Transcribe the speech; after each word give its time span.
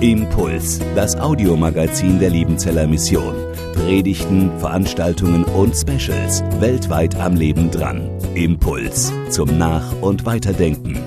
Impuls, 0.00 0.80
das 0.94 1.14
Audiomagazin 1.14 2.18
der 2.18 2.30
Liebenzeller 2.30 2.86
Mission. 2.86 3.34
Predigten, 3.74 4.50
Veranstaltungen 4.58 5.44
und 5.44 5.76
Specials 5.76 6.42
weltweit 6.58 7.14
am 7.16 7.36
Leben 7.36 7.70
dran. 7.70 8.08
Impuls 8.34 9.12
zum 9.28 9.58
Nach- 9.58 9.92
und 10.00 10.24
Weiterdenken. 10.24 10.98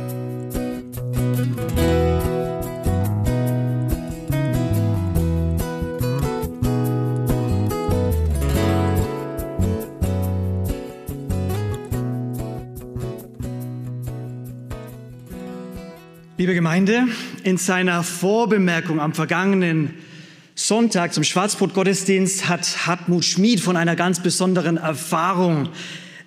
Liebe 16.37 16.53
Gemeinde, 16.53 17.07
in 17.45 17.57
seiner 17.57 18.01
Vorbemerkung 18.01 18.99
am 18.99 19.13
vergangenen 19.13 19.93
Sonntag 20.55 21.13
zum 21.13 21.23
Schwarzbrot-Gottesdienst 21.23 22.49
hat 22.49 22.87
Hartmut 22.87 23.23
Schmid 23.23 23.59
von 23.59 23.77
einer 23.77 23.95
ganz 23.95 24.19
besonderen 24.19 24.77
Erfahrung 24.77 25.69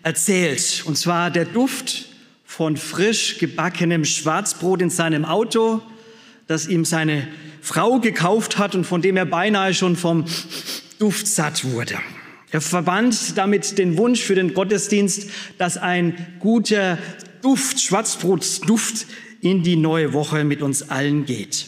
erzählt. 0.04 0.84
Und 0.86 0.96
zwar 0.96 1.32
der 1.32 1.44
Duft 1.44 2.06
von 2.44 2.76
frisch 2.76 3.38
gebackenem 3.38 4.04
Schwarzbrot 4.04 4.80
in 4.80 4.90
seinem 4.90 5.24
Auto, 5.24 5.82
das 6.46 6.68
ihm 6.68 6.84
seine 6.84 7.26
Frau 7.62 7.98
gekauft 7.98 8.58
hat 8.58 8.76
und 8.76 8.84
von 8.84 9.02
dem 9.02 9.16
er 9.16 9.26
beinahe 9.26 9.74
schon 9.74 9.96
vom 9.96 10.24
Duft 11.00 11.26
satt 11.26 11.64
wurde. 11.64 11.96
Er 12.52 12.60
verband 12.60 13.36
damit 13.36 13.76
den 13.76 13.98
Wunsch 13.98 14.20
für 14.20 14.36
den 14.36 14.54
Gottesdienst, 14.54 15.30
dass 15.58 15.78
ein 15.78 16.36
guter 16.38 16.96
Duft, 17.42 17.80
Schwarzbrotduft 17.80 19.06
in 19.40 19.62
die 19.62 19.76
neue 19.76 20.12
Woche 20.12 20.44
mit 20.44 20.62
uns 20.62 20.90
allen 20.90 21.26
geht. 21.26 21.66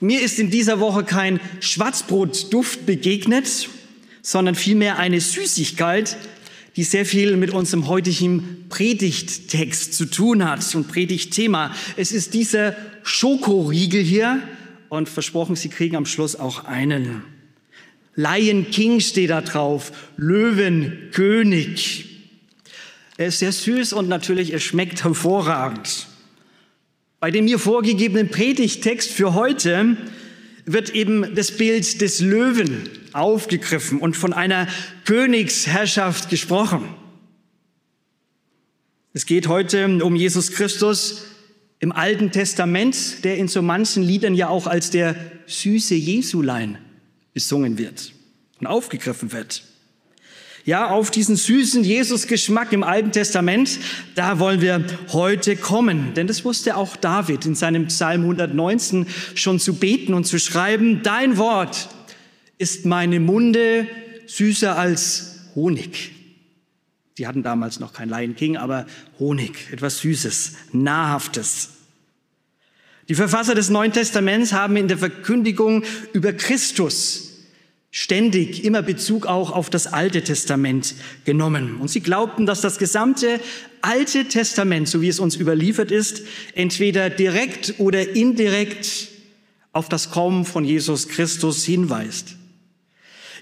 Mir 0.00 0.20
ist 0.20 0.38
in 0.38 0.50
dieser 0.50 0.80
Woche 0.80 1.04
kein 1.04 1.38
Schwarzbrotduft 1.60 2.86
begegnet, 2.86 3.68
sondern 4.22 4.54
vielmehr 4.54 4.98
eine 4.98 5.20
Süßigkeit, 5.20 6.16
die 6.76 6.84
sehr 6.84 7.04
viel 7.04 7.36
mit 7.36 7.50
unserem 7.50 7.86
heutigen 7.86 8.64
Predigttext 8.68 9.92
zu 9.94 10.06
tun 10.06 10.48
hat 10.48 10.74
und 10.74 10.88
Predigtthema. 10.88 11.74
Es 11.96 12.12
ist 12.12 12.34
dieser 12.34 12.74
Schokoriegel 13.02 14.02
hier 14.02 14.42
und 14.88 15.08
versprochen, 15.08 15.54
Sie 15.54 15.68
kriegen 15.68 15.96
am 15.96 16.06
Schluss 16.06 16.34
auch 16.34 16.64
einen. 16.64 17.22
Lion 18.14 18.70
King 18.70 19.00
steht 19.00 19.30
da 19.30 19.40
drauf, 19.40 19.92
Löwenkönig. 20.16 22.06
Er 23.16 23.28
ist 23.28 23.38
sehr 23.38 23.52
süß 23.52 23.92
und 23.92 24.08
natürlich, 24.08 24.52
er 24.52 24.60
schmeckt 24.60 25.04
hervorragend. 25.04 26.06
Bei 27.22 27.30
dem 27.30 27.44
mir 27.44 27.60
vorgegebenen 27.60 28.30
Predigtext 28.30 29.12
für 29.12 29.34
heute 29.34 29.96
wird 30.66 30.90
eben 30.90 31.36
das 31.36 31.56
Bild 31.56 32.00
des 32.00 32.18
Löwen 32.18 32.88
aufgegriffen 33.12 34.00
und 34.00 34.16
von 34.16 34.32
einer 34.32 34.66
Königsherrschaft 35.04 36.30
gesprochen. 36.30 36.82
Es 39.12 39.24
geht 39.24 39.46
heute 39.46 40.04
um 40.04 40.16
Jesus 40.16 40.50
Christus 40.50 41.22
im 41.78 41.92
Alten 41.92 42.32
Testament, 42.32 43.22
der 43.22 43.36
in 43.36 43.46
so 43.46 43.62
manchen 43.62 44.02
Liedern 44.02 44.34
ja 44.34 44.48
auch 44.48 44.66
als 44.66 44.90
der 44.90 45.14
süße 45.46 45.94
Jesulein 45.94 46.78
besungen 47.34 47.78
wird 47.78 48.12
und 48.58 48.66
aufgegriffen 48.66 49.30
wird. 49.30 49.62
Ja, 50.64 50.90
auf 50.90 51.10
diesen 51.10 51.34
süßen 51.34 51.82
Jesus-Geschmack 51.82 52.72
im 52.72 52.84
Alten 52.84 53.10
Testament, 53.10 53.80
da 54.14 54.38
wollen 54.38 54.60
wir 54.60 54.84
heute 55.12 55.56
kommen. 55.56 56.14
Denn 56.14 56.28
das 56.28 56.44
wusste 56.44 56.76
auch 56.76 56.94
David 56.94 57.44
in 57.46 57.56
seinem 57.56 57.88
Psalm 57.88 58.22
119 58.22 59.06
schon 59.34 59.58
zu 59.58 59.74
beten 59.74 60.14
und 60.14 60.24
zu 60.24 60.38
schreiben. 60.38 61.02
Dein 61.02 61.36
Wort 61.36 61.88
ist 62.58 62.86
meine 62.86 63.18
Munde 63.18 63.88
süßer 64.26 64.78
als 64.78 65.40
Honig. 65.56 66.12
Die 67.18 67.26
hatten 67.26 67.42
damals 67.42 67.80
noch 67.80 67.92
kein 67.92 68.08
Lion 68.08 68.36
King, 68.36 68.56
aber 68.56 68.86
Honig, 69.18 69.72
etwas 69.72 69.98
Süßes, 69.98 70.54
Nahrhaftes. 70.72 71.70
Die 73.08 73.16
Verfasser 73.16 73.56
des 73.56 73.68
Neuen 73.68 73.92
Testaments 73.92 74.52
haben 74.52 74.76
in 74.76 74.86
der 74.86 74.96
Verkündigung 74.96 75.82
über 76.12 76.32
Christus 76.32 77.31
ständig 77.94 78.64
immer 78.64 78.80
Bezug 78.80 79.26
auch 79.26 79.52
auf 79.52 79.68
das 79.68 79.86
Alte 79.86 80.24
Testament 80.24 80.94
genommen. 81.26 81.76
Und 81.76 81.88
sie 81.88 82.00
glaubten, 82.00 82.46
dass 82.46 82.62
das 82.62 82.78
gesamte 82.78 83.38
Alte 83.82 84.24
Testament, 84.24 84.88
so 84.88 85.02
wie 85.02 85.08
es 85.08 85.20
uns 85.20 85.36
überliefert 85.36 85.92
ist, 85.92 86.22
entweder 86.54 87.10
direkt 87.10 87.74
oder 87.78 88.16
indirekt 88.16 89.08
auf 89.72 89.90
das 89.90 90.10
Kommen 90.10 90.46
von 90.46 90.64
Jesus 90.64 91.08
Christus 91.08 91.64
hinweist. 91.64 92.36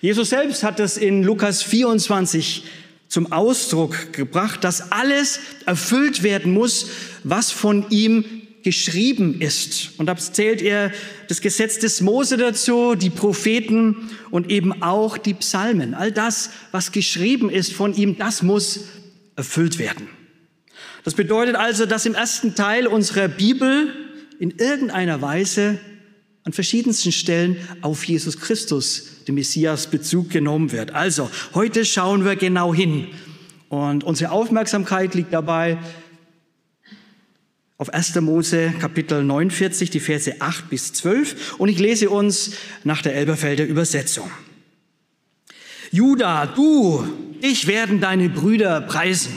Jesus 0.00 0.30
selbst 0.30 0.64
hat 0.64 0.80
es 0.80 0.96
in 0.96 1.22
Lukas 1.22 1.62
24 1.62 2.64
zum 3.06 3.30
Ausdruck 3.30 4.12
gebracht, 4.12 4.64
dass 4.64 4.90
alles 4.90 5.38
erfüllt 5.66 6.24
werden 6.24 6.52
muss, 6.52 6.88
was 7.22 7.52
von 7.52 7.88
ihm 7.90 8.24
geschrieben 8.62 9.40
ist. 9.40 9.98
Und 9.98 10.06
da 10.06 10.16
zählt 10.16 10.62
er 10.62 10.92
das 11.28 11.40
Gesetz 11.40 11.78
des 11.78 12.00
Mose 12.00 12.36
dazu, 12.36 12.94
die 12.94 13.10
Propheten 13.10 14.10
und 14.30 14.50
eben 14.50 14.82
auch 14.82 15.18
die 15.18 15.34
Psalmen. 15.34 15.94
All 15.94 16.12
das, 16.12 16.50
was 16.72 16.92
geschrieben 16.92 17.50
ist 17.50 17.72
von 17.72 17.94
ihm, 17.94 18.18
das 18.18 18.42
muss 18.42 18.80
erfüllt 19.36 19.78
werden. 19.78 20.08
Das 21.04 21.14
bedeutet 21.14 21.56
also, 21.56 21.86
dass 21.86 22.04
im 22.04 22.14
ersten 22.14 22.54
Teil 22.54 22.86
unserer 22.86 23.28
Bibel 23.28 23.92
in 24.38 24.50
irgendeiner 24.50 25.22
Weise 25.22 25.78
an 26.44 26.52
verschiedensten 26.52 27.12
Stellen 27.12 27.56
auf 27.80 28.04
Jesus 28.04 28.38
Christus, 28.38 29.24
den 29.26 29.34
Messias, 29.34 29.86
Bezug 29.86 30.30
genommen 30.30 30.72
wird. 30.72 30.92
Also, 30.92 31.30
heute 31.54 31.84
schauen 31.84 32.24
wir 32.24 32.36
genau 32.36 32.74
hin. 32.74 33.08
Und 33.68 34.04
unsere 34.04 34.32
Aufmerksamkeit 34.32 35.14
liegt 35.14 35.32
dabei 35.32 35.78
auf 37.80 37.94
1. 37.94 38.20
Mose 38.20 38.74
Kapitel 38.78 39.24
49, 39.24 39.88
die 39.88 40.00
Verse 40.00 40.38
8 40.38 40.68
bis 40.68 40.92
12. 40.92 41.54
Und 41.54 41.70
ich 41.70 41.78
lese 41.78 42.10
uns 42.10 42.52
nach 42.84 43.00
der 43.00 43.14
Elberfelder 43.14 43.64
Übersetzung. 43.64 44.30
Judah, 45.90 46.46
du, 46.46 47.02
ich 47.40 47.66
werden 47.66 48.02
deine 48.02 48.28
Brüder 48.28 48.82
preisen. 48.82 49.32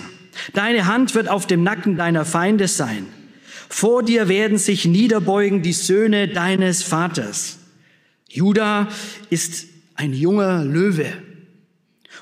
Deine 0.52 0.88
Hand 0.88 1.16
wird 1.16 1.30
auf 1.30 1.48
dem 1.48 1.64
Nacken 1.64 1.96
deiner 1.96 2.26
Feinde 2.26 2.68
sein. 2.68 3.08
Vor 3.70 4.04
dir 4.04 4.28
werden 4.28 4.58
sich 4.58 4.84
niederbeugen 4.84 5.62
die 5.62 5.72
Söhne 5.72 6.28
deines 6.28 6.84
Vaters. 6.84 7.60
Judah 8.28 8.90
ist 9.30 9.68
ein 9.96 10.12
junger 10.12 10.66
Löwe. 10.66 11.14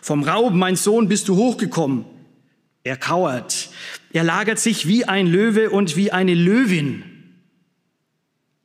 Vom 0.03 0.21
Raub, 0.21 0.53
mein 0.53 0.75
Sohn, 0.75 1.07
bist 1.07 1.27
du 1.29 1.35
hochgekommen. 1.35 2.05
Er 2.83 2.97
kauert. 2.97 3.70
Er 4.13 4.23
lagert 4.23 4.59
sich 4.59 4.87
wie 4.87 5.05
ein 5.05 5.27
Löwe 5.27 5.69
und 5.69 5.95
wie 5.95 6.11
eine 6.11 6.33
Löwin. 6.33 7.03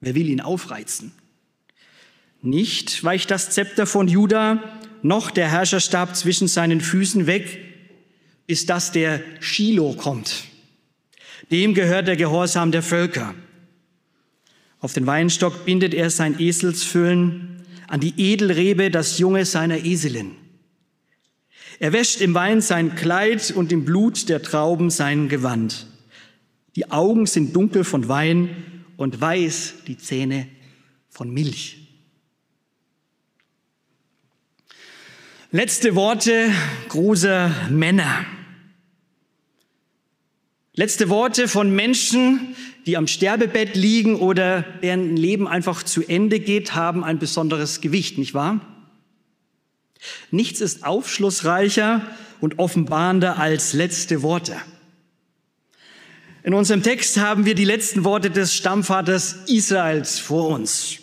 Wer 0.00 0.14
will 0.14 0.28
ihn 0.28 0.40
aufreizen? 0.40 1.12
Nicht 2.42 3.02
weicht 3.04 3.30
das 3.30 3.50
Zepter 3.50 3.86
von 3.86 4.08
Juda, 4.08 4.62
noch 5.02 5.30
der 5.30 5.50
Herrscherstab 5.50 6.16
zwischen 6.16 6.48
seinen 6.48 6.80
Füßen 6.80 7.26
weg, 7.26 7.60
bis 8.46 8.66
das 8.66 8.92
der 8.92 9.20
Shiloh 9.40 9.94
kommt. 9.94 10.44
Dem 11.50 11.74
gehört 11.74 12.08
der 12.08 12.16
Gehorsam 12.16 12.72
der 12.72 12.82
Völker. 12.82 13.34
Auf 14.80 14.94
den 14.94 15.06
Weinstock 15.06 15.64
bindet 15.64 15.94
er 15.94 16.10
sein 16.10 16.38
Eselsfüllen, 16.38 17.62
an 17.88 18.00
die 18.00 18.14
Edelrebe 18.16 18.90
das 18.90 19.18
Junge 19.18 19.44
seiner 19.44 19.84
Eselin. 19.84 20.32
Er 21.78 21.92
wäscht 21.92 22.20
im 22.20 22.34
Wein 22.34 22.60
sein 22.60 22.94
Kleid 22.94 23.50
und 23.50 23.70
im 23.72 23.84
Blut 23.84 24.28
der 24.28 24.42
Trauben 24.42 24.90
sein 24.90 25.28
Gewand. 25.28 25.86
Die 26.74 26.90
Augen 26.90 27.26
sind 27.26 27.54
dunkel 27.54 27.84
von 27.84 28.08
Wein 28.08 28.84
und 28.96 29.20
weiß 29.20 29.74
die 29.86 29.98
Zähne 29.98 30.48
von 31.08 31.30
Milch. 31.30 31.78
Letzte 35.50 35.94
Worte 35.94 36.50
großer 36.88 37.50
Männer. 37.70 38.26
Letzte 40.74 41.08
Worte 41.08 41.48
von 41.48 41.74
Menschen, 41.74 42.54
die 42.84 42.96
am 42.96 43.06
Sterbebett 43.06 43.74
liegen 43.76 44.16
oder 44.16 44.62
deren 44.82 45.16
Leben 45.16 45.48
einfach 45.48 45.82
zu 45.82 46.06
Ende 46.06 46.40
geht, 46.40 46.74
haben 46.74 47.04
ein 47.04 47.18
besonderes 47.18 47.80
Gewicht, 47.80 48.18
nicht 48.18 48.34
wahr? 48.34 48.75
Nichts 50.30 50.60
ist 50.60 50.84
aufschlussreicher 50.84 52.06
und 52.40 52.58
offenbarender 52.58 53.38
als 53.38 53.72
letzte 53.72 54.22
Worte. 54.22 54.56
In 56.42 56.54
unserem 56.54 56.82
Text 56.82 57.18
haben 57.18 57.44
wir 57.44 57.54
die 57.54 57.64
letzten 57.64 58.04
Worte 58.04 58.30
des 58.30 58.54
Stammvaters 58.54 59.44
Israels 59.46 60.18
vor 60.18 60.48
uns. 60.48 60.98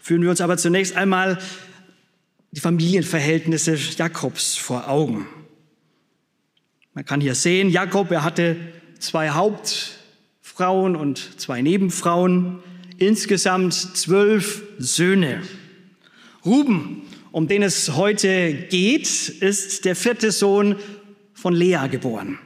Führen 0.00 0.22
wir 0.22 0.30
uns 0.30 0.40
aber 0.40 0.56
zunächst 0.56 0.96
einmal 0.96 1.38
die 2.52 2.60
Familienverhältnisse 2.60 3.74
Jakobs 3.74 4.56
vor 4.56 4.88
Augen. 4.88 5.26
Man 6.94 7.04
kann 7.04 7.20
hier 7.20 7.34
sehen, 7.34 7.70
Jakob, 7.70 8.10
er 8.10 8.24
hatte 8.24 8.56
zwei 8.98 9.30
Hauptfrauen. 9.30 10.00
Frauen 10.60 10.94
und 10.94 11.40
zwei 11.40 11.62
Nebenfrauen, 11.62 12.58
insgesamt 12.98 13.72
zwölf 13.72 14.62
Söhne. 14.76 15.40
Ruben, 16.44 17.02
um 17.32 17.48
den 17.48 17.62
es 17.62 17.96
heute 17.96 18.54
geht, 18.54 19.08
ist 19.28 19.84
der 19.84 19.94
vierte 19.94 20.32
Sohn 20.32 20.76
von 21.34 21.54
Lea 21.54 21.86
geboren. 21.90 22.38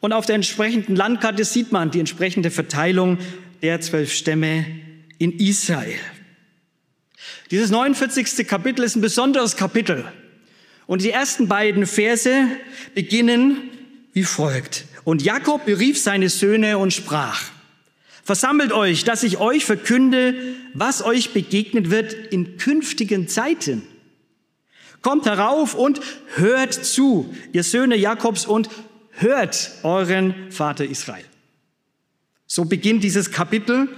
Und 0.00 0.12
auf 0.12 0.26
der 0.26 0.36
entsprechenden 0.36 0.96
Landkarte 0.96 1.44
sieht 1.44 1.72
man 1.72 1.90
die 1.90 2.00
entsprechende 2.00 2.50
Verteilung 2.50 3.18
der 3.62 3.80
zwölf 3.80 4.12
Stämme 4.12 4.64
in 5.18 5.38
Israel. 5.38 6.00
Dieses 7.50 7.70
49. 7.70 8.46
Kapitel 8.46 8.84
ist 8.84 8.96
ein 8.96 9.02
besonderes 9.02 9.56
Kapitel. 9.56 10.04
Und 10.86 11.02
die 11.02 11.10
ersten 11.10 11.46
beiden 11.46 11.86
Verse 11.86 12.46
beginnen 12.94 13.58
wie 14.12 14.24
folgt. 14.24 14.86
Und 15.04 15.22
Jakob 15.22 15.66
berief 15.66 16.00
seine 16.00 16.28
Söhne 16.28 16.78
und 16.78 16.92
sprach, 16.92 17.42
Versammelt 18.22 18.72
euch, 18.72 19.04
dass 19.04 19.22
ich 19.22 19.38
euch 19.38 19.64
verkünde, 19.64 20.34
was 20.74 21.02
euch 21.02 21.30
begegnet 21.30 21.90
wird 21.90 22.12
in 22.12 22.56
künftigen 22.58 23.28
Zeiten. 23.28 23.82
Kommt 25.02 25.26
herauf 25.26 25.74
und 25.74 26.00
hört 26.36 26.74
zu, 26.74 27.34
ihr 27.52 27.64
Söhne 27.64 27.96
Jakobs, 27.96 28.44
und 28.44 28.68
hört 29.12 29.70
euren 29.82 30.50
Vater 30.50 30.84
Israel. 30.84 31.24
So 32.46 32.64
beginnt 32.64 33.04
dieses 33.04 33.30
Kapitel. 33.30 33.88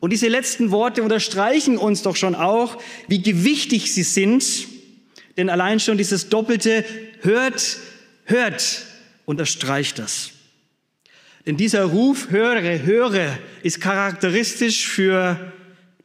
Und 0.00 0.10
diese 0.10 0.26
letzten 0.26 0.72
Worte 0.72 1.02
unterstreichen 1.02 1.78
uns 1.78 2.02
doch 2.02 2.16
schon 2.16 2.34
auch, 2.34 2.82
wie 3.06 3.22
gewichtig 3.22 3.94
sie 3.94 4.02
sind. 4.02 4.44
Denn 5.36 5.48
allein 5.48 5.78
schon 5.78 5.96
dieses 5.96 6.28
doppelte 6.28 6.84
hört, 7.20 7.76
hört 8.24 8.82
unterstreicht 9.24 9.98
das. 9.98 10.30
Denn 11.46 11.56
dieser 11.56 11.84
Ruf, 11.84 12.30
höre, 12.30 12.82
höre, 12.82 13.38
ist 13.62 13.80
charakteristisch 13.80 14.86
für 14.86 15.52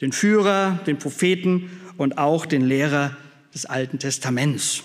den 0.02 0.12
Führer, 0.12 0.80
den 0.88 0.98
Propheten 0.98 1.70
und 1.98 2.18
auch 2.18 2.46
den 2.46 2.66
Lehrer 2.66 3.16
des 3.54 3.66
Alten 3.66 4.00
Testaments. 4.00 4.84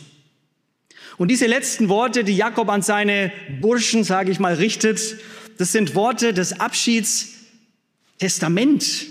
Und 1.19 1.29
diese 1.29 1.47
letzten 1.47 1.89
Worte, 1.89 2.25
die 2.25 2.37
Jakob 2.37 2.69
an 2.69 2.83
seine 2.83 3.33
Burschen, 3.61 4.05
sage 4.05 4.31
ich 4.31 4.41
mal, 4.41 4.55
richtet, 4.55 5.17
das 5.59 5.73
sind 5.73 5.95
Worte 5.95 6.33
des 6.33 6.59
Abschieds, 6.59 7.29
Testament. 8.19 9.07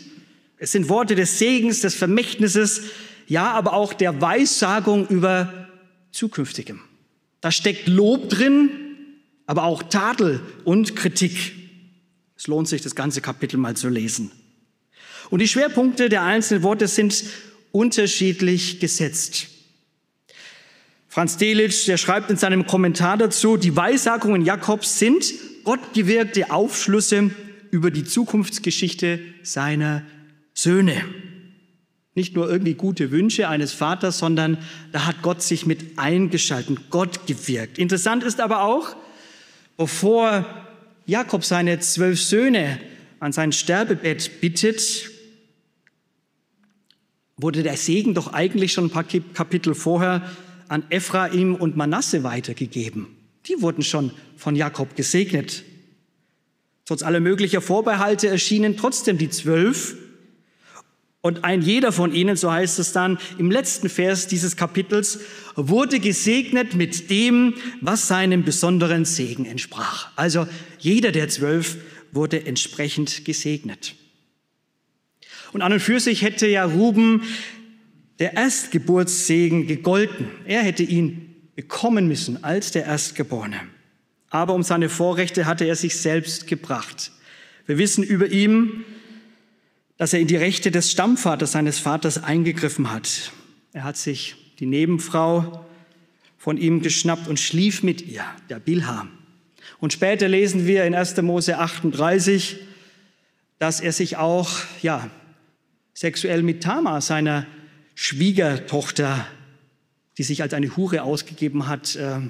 Es 0.57 0.71
sind 0.71 0.89
Worte 0.89 1.15
des 1.15 1.37
Segens, 1.37 1.81
des 1.81 1.95
Vermächtnisses, 1.95 2.83
ja, 3.27 3.51
aber 3.51 3.73
auch 3.73 3.93
der 3.93 4.21
Weissagung 4.21 5.07
über 5.07 5.67
Zukünftigem. 6.11 6.79
Da 7.41 7.51
steckt 7.51 7.87
Lob 7.87 8.29
drin, 8.29 8.69
aber 9.51 9.63
auch 9.65 9.83
Tadel 9.83 10.39
und 10.63 10.95
Kritik. 10.95 11.51
Es 12.37 12.47
lohnt 12.47 12.69
sich, 12.69 12.81
das 12.81 12.95
ganze 12.95 13.19
Kapitel 13.19 13.57
mal 13.57 13.75
zu 13.75 13.89
lesen. 13.89 14.31
Und 15.29 15.41
die 15.41 15.47
Schwerpunkte 15.49 16.07
der 16.07 16.23
einzelnen 16.23 16.63
Worte 16.63 16.87
sind 16.87 17.25
unterschiedlich 17.73 18.79
gesetzt. 18.79 19.47
Franz 21.09 21.35
Delitzsch, 21.35 21.85
der 21.85 21.97
schreibt 21.97 22.31
in 22.31 22.37
seinem 22.37 22.65
Kommentar 22.65 23.17
dazu, 23.17 23.57
die 23.57 23.75
Weissagungen 23.75 24.45
Jakobs 24.45 24.99
sind 24.99 25.33
gottgewirkte 25.65 26.49
Aufschlüsse 26.51 27.31
über 27.71 27.91
die 27.91 28.05
Zukunftsgeschichte 28.05 29.19
seiner 29.43 30.03
Söhne. 30.53 31.03
Nicht 32.15 32.37
nur 32.37 32.49
irgendwie 32.49 32.75
gute 32.75 33.11
Wünsche 33.11 33.49
eines 33.49 33.73
Vaters, 33.73 34.17
sondern 34.17 34.59
da 34.93 35.05
hat 35.05 35.21
Gott 35.21 35.43
sich 35.43 35.65
mit 35.65 35.99
eingeschaltet, 35.99 36.89
Gott 36.89 37.27
gewirkt. 37.27 37.77
Interessant 37.77 38.23
ist 38.23 38.39
aber 38.39 38.63
auch, 38.63 38.95
bevor 39.81 40.45
Jakob 41.07 41.43
seine 41.43 41.79
zwölf 41.79 42.21
Söhne 42.21 42.79
an 43.19 43.31
sein 43.31 43.51
Sterbebett 43.51 44.39
bittet, 44.39 45.09
wurde 47.35 47.63
der 47.63 47.75
Segen 47.77 48.13
doch 48.13 48.31
eigentlich 48.31 48.73
schon 48.73 48.85
ein 48.85 48.89
paar 48.91 49.05
Kapitel 49.33 49.73
vorher 49.73 50.29
an 50.67 50.83
Ephraim 50.91 51.55
und 51.55 51.77
Manasse 51.77 52.23
weitergegeben. 52.23 53.07
Die 53.47 53.59
wurden 53.59 53.81
schon 53.81 54.11
von 54.37 54.55
Jakob 54.55 54.95
gesegnet. 54.95 55.63
Trotz 56.85 57.01
aller 57.01 57.19
möglicher 57.19 57.61
Vorbehalte 57.61 58.27
erschienen 58.27 58.77
trotzdem 58.77 59.17
die 59.17 59.31
zwölf 59.31 59.95
und 61.21 61.43
ein 61.43 61.61
jeder 61.61 61.91
von 61.91 62.13
ihnen, 62.13 62.35
so 62.35 62.51
heißt 62.51 62.79
es 62.79 62.93
dann 62.93 63.19
im 63.37 63.51
letzten 63.51 63.89
Vers 63.89 64.27
dieses 64.27 64.55
Kapitels, 64.55 65.19
wurde 65.55 65.99
gesegnet 65.99 66.73
mit 66.73 67.09
dem, 67.11 67.53
was 67.79 68.07
seinem 68.07 68.43
besonderen 68.43 69.05
Segen 69.05 69.45
entsprach. 69.45 70.09
Also 70.15 70.47
jeder 70.79 71.11
der 71.11 71.29
zwölf 71.29 71.77
wurde 72.11 72.45
entsprechend 72.45 73.23
gesegnet. 73.23 73.95
Und 75.53 75.61
an 75.61 75.73
und 75.73 75.79
für 75.79 75.99
sich 75.99 76.23
hätte 76.23 76.47
ja 76.47 76.65
Ruben 76.65 77.21
der 78.19 78.33
Erstgeburtssegen 78.33 79.67
gegolten. 79.67 80.27
Er 80.45 80.63
hätte 80.63 80.83
ihn 80.83 81.35
bekommen 81.55 82.07
müssen 82.07 82.43
als 82.43 82.71
der 82.71 82.85
Erstgeborene. 82.85 83.59
Aber 84.29 84.53
um 84.53 84.63
seine 84.63 84.89
Vorrechte 84.89 85.45
hatte 85.45 85.65
er 85.65 85.75
sich 85.75 85.97
selbst 85.97 86.47
gebracht. 86.47 87.11
Wir 87.67 87.77
wissen 87.77 88.03
über 88.03 88.27
ihn, 88.27 88.85
dass 90.01 90.13
er 90.13 90.19
in 90.19 90.25
die 90.25 90.35
Rechte 90.35 90.71
des 90.71 90.89
Stammvaters 90.89 91.51
seines 91.51 91.77
Vaters 91.77 92.23
eingegriffen 92.23 92.91
hat. 92.91 93.31
Er 93.71 93.83
hat 93.83 93.97
sich 93.97 94.35
die 94.57 94.65
Nebenfrau 94.65 95.63
von 96.39 96.57
ihm 96.57 96.81
geschnappt 96.81 97.27
und 97.27 97.39
schlief 97.39 97.83
mit 97.83 98.01
ihr, 98.01 98.23
der 98.49 98.57
Bilham. 98.57 99.11
Und 99.77 99.93
später 99.93 100.27
lesen 100.27 100.65
wir 100.65 100.85
in 100.85 100.95
1. 100.95 101.21
Mose 101.21 101.59
38, 101.59 102.57
dass 103.59 103.79
er 103.79 103.91
sich 103.91 104.17
auch, 104.17 104.49
ja, 104.81 105.07
sexuell 105.93 106.41
mit 106.41 106.63
Tamar, 106.63 107.01
seiner 107.01 107.45
Schwiegertochter, 107.93 109.27
die 110.17 110.23
sich 110.23 110.41
als 110.41 110.55
eine 110.55 110.75
Hure 110.75 111.03
ausgegeben 111.03 111.67
hat, 111.67 111.95
äh, 111.95 112.21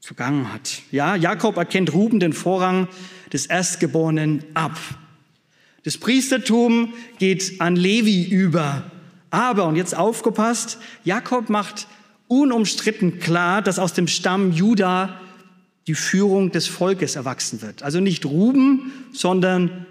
vergangen 0.00 0.50
hat. 0.50 0.80
Ja, 0.90 1.14
Jakob 1.14 1.58
erkennt 1.58 1.92
Ruben 1.92 2.20
den 2.20 2.32
Vorrang 2.32 2.88
des 3.34 3.44
Erstgeborenen 3.44 4.42
ab. 4.54 4.78
Das 5.84 5.98
Priestertum 5.98 6.94
geht 7.18 7.60
an 7.60 7.76
Levi 7.76 8.24
über. 8.24 8.90
Aber, 9.30 9.66
und 9.66 9.76
jetzt 9.76 9.96
aufgepasst, 9.96 10.78
Jakob 11.04 11.48
macht 11.48 11.88
unumstritten 12.28 13.18
klar, 13.18 13.62
dass 13.62 13.78
aus 13.78 13.92
dem 13.92 14.06
Stamm 14.06 14.52
Juda 14.52 15.20
die 15.86 15.94
Führung 15.94 16.52
des 16.52 16.66
Volkes 16.66 17.16
erwachsen 17.16 17.62
wird. 17.62 17.82
Also 17.82 18.00
nicht 18.00 18.24
Ruben, 18.24 18.92
sondern 19.12 19.86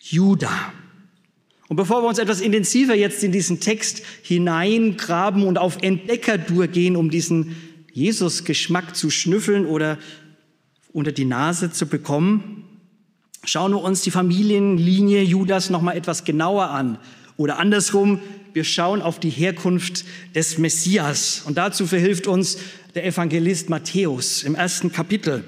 Juda. 0.00 0.72
Und 1.68 1.76
bevor 1.76 2.02
wir 2.02 2.08
uns 2.08 2.18
etwas 2.18 2.40
intensiver 2.40 2.94
jetzt 2.94 3.22
in 3.22 3.32
diesen 3.32 3.60
Text 3.60 4.02
hineingraben 4.22 5.44
und 5.44 5.58
auf 5.58 5.82
Entdeckertour 5.82 6.66
gehen, 6.66 6.96
um 6.96 7.10
diesen 7.10 7.56
Jesus-Geschmack 7.92 8.96
zu 8.96 9.10
schnüffeln 9.10 9.66
oder 9.66 9.98
unter 10.92 11.12
die 11.12 11.24
Nase 11.24 11.70
zu 11.70 11.86
bekommen, 11.86 12.59
schauen 13.44 13.72
wir 13.72 13.82
uns 13.82 14.02
die 14.02 14.10
Familienlinie 14.10 15.22
Judas 15.22 15.70
noch 15.70 15.82
mal 15.82 15.96
etwas 15.96 16.24
genauer 16.24 16.70
an. 16.70 16.98
Oder 17.36 17.58
andersrum, 17.58 18.20
wir 18.52 18.64
schauen 18.64 19.02
auf 19.02 19.18
die 19.18 19.30
Herkunft 19.30 20.04
des 20.34 20.58
Messias. 20.58 21.42
Und 21.46 21.56
dazu 21.56 21.86
verhilft 21.86 22.26
uns 22.26 22.58
der 22.94 23.06
Evangelist 23.06 23.70
Matthäus 23.70 24.42
im 24.42 24.54
ersten 24.54 24.92
Kapitel. 24.92 25.44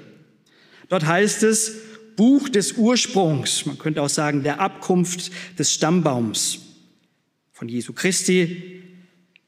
Dort 0.89 1.05
heißt 1.05 1.43
es, 1.43 1.73
Buch 2.15 2.49
des 2.49 2.73
Ursprungs, 2.73 3.65
man 3.65 3.77
könnte 3.77 4.01
auch 4.01 4.09
sagen 4.09 4.43
der 4.43 4.59
Abkunft 4.59 5.31
des 5.57 5.73
Stammbaums 5.73 6.59
von 7.51 7.67
Jesu 7.67 7.93
Christi, 7.93 8.81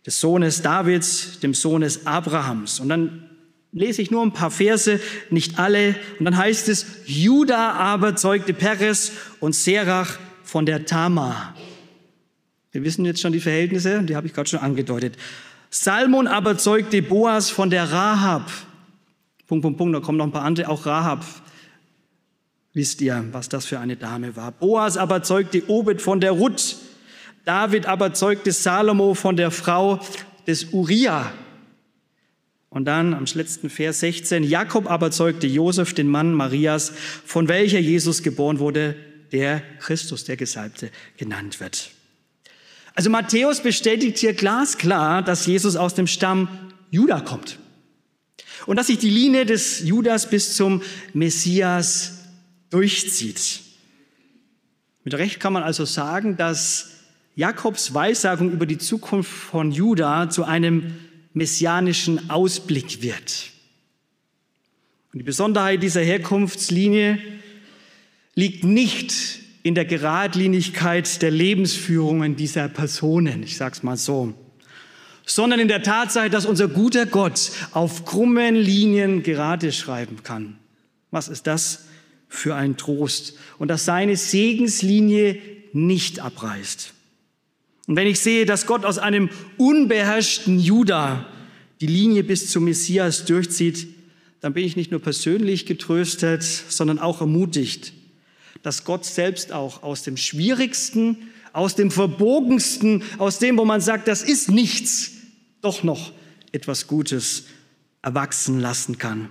des 0.06 0.20
Sohnes 0.20 0.62
Davids, 0.62 1.40
dem 1.40 1.54
Sohnes 1.54 2.06
Abrahams. 2.06 2.80
Und 2.80 2.90
dann 2.90 3.30
lese 3.76 4.02
ich 4.02 4.10
nur 4.10 4.24
ein 4.24 4.32
paar 4.32 4.50
Verse, 4.50 5.00
nicht 5.30 5.60
alle. 5.60 5.96
Und 6.18 6.26
dann 6.26 6.38
heißt 6.38 6.70
es, 6.70 6.88
Juda 7.06 7.74
aber 7.74 8.16
zeugte 8.16 8.54
Peres 8.54 9.12
und 9.42 9.54
Serach 9.54 10.18
von 10.44 10.66
der 10.66 10.86
Tamar. 10.86 11.54
Wir 12.72 12.84
wissen 12.84 13.06
jetzt 13.06 13.22
schon 13.22 13.34
die 13.34 13.40
Verhältnisse, 13.40 14.02
die 14.04 14.16
habe 14.16 14.28
ich 14.28 14.34
gerade 14.34 14.50
schon 14.50 14.60
angedeutet. 14.60 15.18
Salmon 15.70 16.26
aber 16.26 16.58
zeugte 16.58 17.02
Boas 17.02 17.50
von 17.50 17.70
der 17.70 17.92
Rahab. 17.92 18.50
Punkt, 19.46 19.62
Punkt, 19.62 19.78
Punkt, 19.78 19.96
da 19.96 20.00
kommen 20.00 20.18
noch 20.18 20.26
ein 20.26 20.32
paar 20.32 20.44
andere, 20.44 20.70
auch 20.70 20.86
Rahab. 20.86 21.26
Wisst 22.74 23.02
ihr, 23.02 23.24
was 23.32 23.50
das 23.50 23.66
für 23.66 23.80
eine 23.80 23.98
Dame 23.98 24.36
war? 24.36 24.52
Boas 24.52 24.96
aber 24.98 25.22
zeugte 25.22 25.70
Obed 25.70 26.02
von 26.02 26.22
der 26.22 26.32
Ruth. 26.32 26.78
David 27.44 27.86
aber 27.88 28.14
zeugte 28.14 28.52
Salomo 28.52 29.14
von 29.14 29.36
der 29.36 29.52
Frau 29.52 30.00
des 30.48 30.74
Uriah. 30.74 31.32
Und 32.76 32.84
dann 32.84 33.14
am 33.14 33.24
letzten 33.36 33.70
Vers 33.70 34.02
16, 34.02 34.44
Jakob 34.44 34.92
aber 34.92 35.10
zeugte 35.10 35.48
Josef, 35.48 35.94
den 35.94 36.10
Mann 36.10 36.34
Marias, 36.34 36.92
von 37.26 37.48
welcher 37.48 37.80
Jesus 37.80 38.22
geboren 38.22 38.60
wurde, 38.60 38.98
der 39.32 39.62
Christus, 39.80 40.26
der 40.26 40.36
Gesalbte, 40.36 40.92
genannt 41.16 41.62
wird. 41.62 41.92
Also 42.94 43.10
Matthäus 43.10 43.64
bestätigt 43.64 44.18
hier 44.18 44.34
glasklar, 44.34 45.22
dass 45.22 45.46
Jesus 45.46 45.78
aus 45.78 45.94
dem 45.94 46.06
Stamm 46.06 46.50
Juda 46.92 47.22
kommt. 47.22 47.60
Und 48.66 48.76
dass 48.76 48.88
sich 48.88 48.98
die 48.98 49.10
Linie 49.10 49.46
des 49.46 49.80
Judas 49.80 50.30
bis 50.30 50.58
zum 50.58 50.82
Messias 51.14 52.26
durchzieht. 52.72 53.62
Mit 55.06 55.14
Recht 55.14 55.40
kann 55.40 55.54
man 55.54 55.64
also 55.64 55.86
sagen, 55.86 56.36
dass 56.36 56.90
Jakobs 57.36 57.94
Weissagung 57.94 58.52
über 58.52 58.66
die 58.66 58.80
Zukunft 58.80 59.32
von 59.32 59.72
Juda 59.72 60.30
zu 60.30 60.44
einem 60.44 61.05
messianischen 61.36 62.30
Ausblick 62.30 63.04
wird. 63.04 63.52
Und 65.14 65.20
die 65.20 65.24
Besonderheit 65.24 65.84
dieser 65.84 66.02
Herkunftslinie 66.02 67.20
liegt 68.34 68.64
nicht 68.64 69.14
in 69.62 69.76
der 69.76 69.86
Geradlinigkeit 69.86 71.22
der 71.22 71.32
Lebensführungen 71.32 72.36
dieser 72.36 72.68
Personen, 72.70 73.44
ich 73.44 73.58
sage 73.58 73.76
es 73.76 73.84
mal 73.84 73.98
so, 73.98 74.34
sondern 75.26 75.60
in 75.60 75.68
der 75.68 75.84
Tatsache, 75.84 76.30
dass 76.30 76.46
unser 76.46 76.68
guter 76.68 77.06
Gott 77.06 77.52
auf 77.72 78.06
krummen 78.06 78.56
Linien 78.56 79.24
gerade 79.24 79.72
schreiben 79.72 80.24
kann. 80.24 80.58
Was 81.12 81.28
ist 81.28 81.48
das 81.48 81.86
für 82.30 82.56
ein 82.56 82.78
Trost? 82.78 83.38
Und 83.58 83.70
dass 83.70 83.86
seine 83.86 84.18
Segenslinie 84.18 85.42
nicht 85.74 86.20
abreißt. 86.20 86.95
Und 87.88 87.96
wenn 87.96 88.08
ich 88.08 88.20
sehe, 88.20 88.46
dass 88.46 88.66
Gott 88.66 88.86
aus 88.86 88.98
einem 88.98 89.30
unbeherrschten 89.58 90.60
Juda 90.60 91.26
die 91.82 91.88
Linie 91.88 92.24
bis 92.24 92.50
zum 92.50 92.66
Messias 92.66 93.26
durchzieht, 93.26 93.88
dann 94.42 94.54
bin 94.54 94.66
ich 94.66 94.76
nicht 94.76 94.92
nur 94.92 95.02
persönlich 95.02 95.66
getröstet, 95.66 96.44
sondern 96.44 97.00
auch 97.00 97.22
ermutigt, 97.22 97.94
dass 98.64 98.84
Gott 98.84 99.06
selbst 99.06 99.52
auch 99.52 99.84
aus 99.84 100.04
dem 100.04 100.18
Schwierigsten, 100.18 101.30
aus 101.54 101.76
dem 101.76 101.92
Verbogensten, 101.92 103.04
aus 103.18 103.40
dem, 103.40 103.58
wo 103.58 103.66
man 103.66 103.82
sagt, 103.82 104.08
das 104.08 104.22
ist 104.22 104.50
nichts, 104.50 105.12
doch 105.62 105.84
noch 105.84 106.12
etwas 106.52 106.88
Gutes 106.88 107.46
erwachsen 108.02 108.60
lassen 108.60 108.98
kann. 108.98 109.30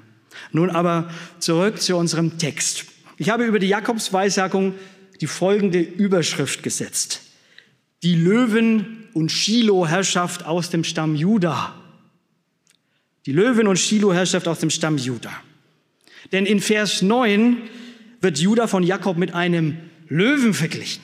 Nun 0.53 0.71
aber 0.71 1.11
zurück 1.39 1.81
zu 1.81 1.97
unserem 1.97 2.39
Text. 2.39 2.87
Ich 3.19 3.29
habe 3.29 3.45
über 3.45 3.59
die 3.59 3.69
Jakobsweissagung 3.69 4.75
die 5.21 5.27
folgende 5.27 5.81
Überschrift 5.81 6.63
gesetzt. 6.63 7.24
Die 8.05 8.15
Löwen- 8.15 9.09
und 9.15 9.33
Shiloh-Herrschaft 9.33 10.45
aus 10.45 10.69
dem 10.69 10.85
Stamm 10.85 11.15
Juda. 11.17 11.75
Die 13.25 13.33
Löwen- 13.33 13.67
und 13.67 13.79
Shiloh-Herrschaft 13.79 14.47
aus 14.47 14.61
dem 14.61 14.69
Stamm 14.69 14.99
Juda. 14.99 15.33
Denn 16.31 16.45
in 16.45 16.61
Vers 16.61 17.01
9 17.01 17.57
wird 18.21 18.39
Juda 18.39 18.67
von 18.67 18.83
Jakob 18.83 19.17
mit 19.17 19.33
einem 19.33 19.79
Löwen 20.09 20.53
verglichen. 20.53 21.03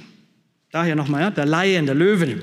Daher 0.72 0.94
nochmal, 0.94 1.22
ja, 1.22 1.30
der 1.30 1.46
Laien, 1.46 1.86
der 1.86 1.94
Löwen. 1.94 2.42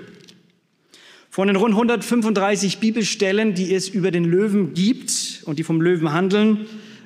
Von 1.29 1.47
den 1.47 1.55
rund 1.55 1.75
135 1.75 2.79
Bibelstellen, 2.79 3.53
die 3.53 3.75
es 3.75 3.87
über 3.87 4.09
den 4.09 4.25
Löwen 4.25 4.73
gibt 4.73 5.43
und 5.45 5.59
die 5.59 5.63
vom 5.63 5.81
Löwen 5.81 6.13
handeln, 6.13 6.65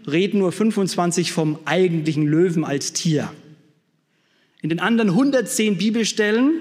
reden 0.10 0.40
nur 0.40 0.54
25 0.54 1.34
vom 1.34 1.60
eigentlichen 1.66 2.26
Löwen 2.26 2.64
als 2.64 2.94
Tier. 2.94 3.30
In 4.62 4.70
den 4.70 4.80
anderen 4.80 5.10
110 5.10 5.78
Bibelstellen 5.78 6.54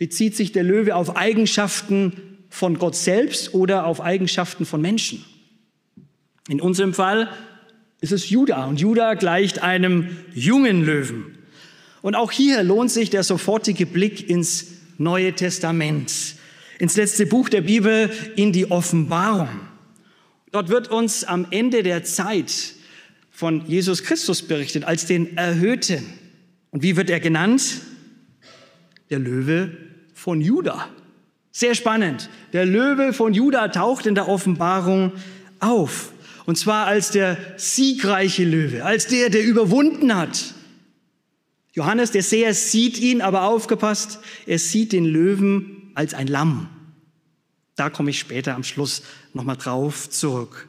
bezieht 0.00 0.34
sich 0.34 0.50
der 0.50 0.62
Löwe 0.62 0.96
auf 0.96 1.14
Eigenschaften 1.14 2.14
von 2.48 2.78
Gott 2.78 2.96
selbst 2.96 3.52
oder 3.52 3.84
auf 3.84 4.00
Eigenschaften 4.00 4.64
von 4.64 4.80
Menschen. 4.80 5.22
In 6.48 6.62
unserem 6.62 6.94
Fall 6.94 7.28
ist 8.00 8.10
es 8.10 8.30
Judah 8.30 8.64
und 8.64 8.80
Judah 8.80 9.12
gleicht 9.12 9.62
einem 9.62 10.16
jungen 10.32 10.86
Löwen. 10.86 11.36
Und 12.00 12.14
auch 12.14 12.32
hier 12.32 12.62
lohnt 12.62 12.90
sich 12.90 13.10
der 13.10 13.22
sofortige 13.22 13.84
Blick 13.84 14.30
ins 14.30 14.68
Neue 14.96 15.34
Testament, 15.34 16.10
ins 16.78 16.96
letzte 16.96 17.26
Buch 17.26 17.50
der 17.50 17.60
Bibel, 17.60 18.10
in 18.36 18.52
die 18.52 18.70
Offenbarung. 18.70 19.50
Dort 20.50 20.70
wird 20.70 20.88
uns 20.88 21.24
am 21.24 21.46
Ende 21.50 21.82
der 21.82 22.04
Zeit 22.04 22.72
von 23.30 23.66
Jesus 23.66 24.02
Christus 24.02 24.40
berichtet 24.40 24.84
als 24.84 25.04
den 25.04 25.36
Erhöhten. 25.36 26.06
Und 26.70 26.82
wie 26.82 26.96
wird 26.96 27.10
er 27.10 27.20
genannt? 27.20 27.82
Der 29.10 29.18
Löwe 29.18 29.89
von 30.20 30.42
Judah. 30.42 30.86
Sehr 31.50 31.74
spannend. 31.74 32.28
Der 32.52 32.66
Löwe 32.66 33.14
von 33.14 33.32
Juda 33.32 33.68
taucht 33.68 34.04
in 34.04 34.14
der 34.14 34.28
Offenbarung 34.28 35.12
auf. 35.60 36.12
Und 36.44 36.56
zwar 36.56 36.86
als 36.86 37.10
der 37.10 37.38
siegreiche 37.56 38.44
Löwe, 38.44 38.84
als 38.84 39.06
der, 39.06 39.30
der 39.30 39.42
überwunden 39.42 40.14
hat. 40.14 40.52
Johannes, 41.72 42.10
der 42.10 42.22
Seher, 42.22 42.52
sieht 42.52 42.98
ihn, 42.98 43.22
aber 43.22 43.44
aufgepasst, 43.44 44.18
er 44.44 44.58
sieht 44.58 44.92
den 44.92 45.06
Löwen 45.06 45.90
als 45.94 46.12
ein 46.12 46.26
Lamm. 46.26 46.68
Da 47.76 47.88
komme 47.88 48.10
ich 48.10 48.18
später 48.18 48.54
am 48.54 48.62
Schluss 48.62 49.02
nochmal 49.32 49.56
drauf 49.56 50.10
zurück. 50.10 50.68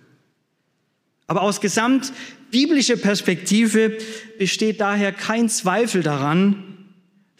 Aber 1.27 1.41
aus 1.41 1.59
gesamt 1.59 2.13
biblischer 2.51 2.95
Perspektive 2.95 3.97
besteht 4.39 4.79
daher 4.79 5.11
kein 5.11 5.49
Zweifel 5.49 6.03
daran, 6.03 6.71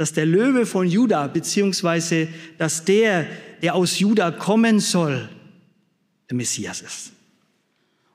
dass 0.01 0.13
der 0.13 0.25
Löwe 0.25 0.65
von 0.65 0.88
Juda, 0.88 1.27
beziehungsweise 1.27 2.27
dass 2.58 2.86
der, 2.86 3.27
der 3.62 3.75
aus 3.75 4.00
Juda 4.00 4.31
kommen 4.31 4.79
soll, 4.79 5.29
der 6.27 6.38
Messias 6.38 6.81
ist. 6.81 7.12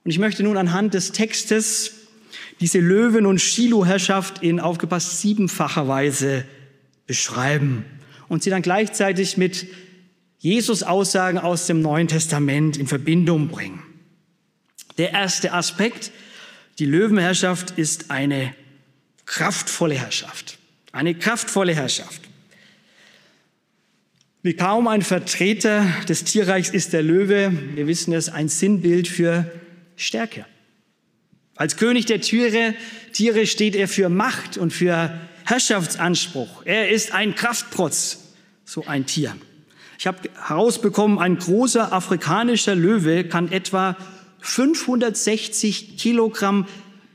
Und 0.02 0.10
ich 0.10 0.18
möchte 0.18 0.42
nun 0.42 0.56
anhand 0.56 0.94
des 0.94 1.12
Textes 1.12 1.92
diese 2.58 2.80
Löwen- 2.80 3.24
und 3.24 3.40
Shiloh-Herrschaft 3.40 4.42
in 4.42 4.58
aufgepasst 4.58 5.20
siebenfacher 5.20 5.86
Weise 5.86 6.44
beschreiben 7.06 7.84
und 8.26 8.42
sie 8.42 8.50
dann 8.50 8.62
gleichzeitig 8.62 9.36
mit 9.36 9.68
Jesus 10.38 10.82
Aussagen 10.82 11.38
aus 11.38 11.68
dem 11.68 11.82
Neuen 11.82 12.08
Testament 12.08 12.76
in 12.78 12.88
Verbindung 12.88 13.46
bringen. 13.46 13.80
Der 14.98 15.12
erste 15.12 15.52
Aspekt, 15.52 16.10
die 16.80 16.86
Löwenherrschaft 16.86 17.78
ist 17.78 18.10
eine 18.10 18.52
kraftvolle 19.24 19.94
Herrschaft. 19.94 20.58
Eine 20.96 21.14
kraftvolle 21.14 21.74
Herrschaft. 21.74 22.22
Wie 24.40 24.54
kaum 24.54 24.88
ein 24.88 25.02
Vertreter 25.02 25.84
des 26.08 26.24
Tierreichs 26.24 26.70
ist 26.70 26.94
der 26.94 27.02
Löwe, 27.02 27.52
wir 27.74 27.86
wissen 27.86 28.14
es, 28.14 28.30
ein 28.30 28.48
Sinnbild 28.48 29.06
für 29.06 29.44
Stärke. 29.96 30.46
Als 31.54 31.76
König 31.76 32.06
der 32.06 32.22
Tiere, 32.22 32.72
Tiere 33.12 33.46
steht 33.46 33.76
er 33.76 33.88
für 33.88 34.08
Macht 34.08 34.56
und 34.56 34.72
für 34.72 35.20
Herrschaftsanspruch. 35.44 36.62
Er 36.64 36.88
ist 36.88 37.12
ein 37.12 37.34
Kraftprotz, 37.34 38.32
so 38.64 38.86
ein 38.86 39.04
Tier. 39.04 39.36
Ich 39.98 40.06
habe 40.06 40.30
herausbekommen, 40.48 41.18
ein 41.18 41.36
großer 41.36 41.92
afrikanischer 41.92 42.74
Löwe 42.74 43.24
kann 43.24 43.52
etwa 43.52 43.98
560 44.40 45.98
Kilogramm 45.98 46.66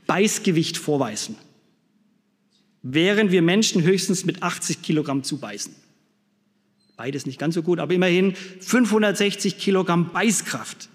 Beißgewicht 0.06 0.76
vorweisen 0.76 1.36
während 2.82 3.30
wir 3.30 3.42
Menschen 3.42 3.82
höchstens 3.82 4.24
mit 4.24 4.42
80 4.42 4.82
Kilogramm 4.82 5.22
zubeißen. 5.22 5.74
Beides 6.96 7.26
nicht 7.26 7.38
ganz 7.38 7.54
so 7.54 7.62
gut, 7.62 7.78
aber 7.78 7.94
immerhin 7.94 8.34
560 8.34 9.58
Kilogramm 9.58 10.12
Beißkraft. 10.12 10.88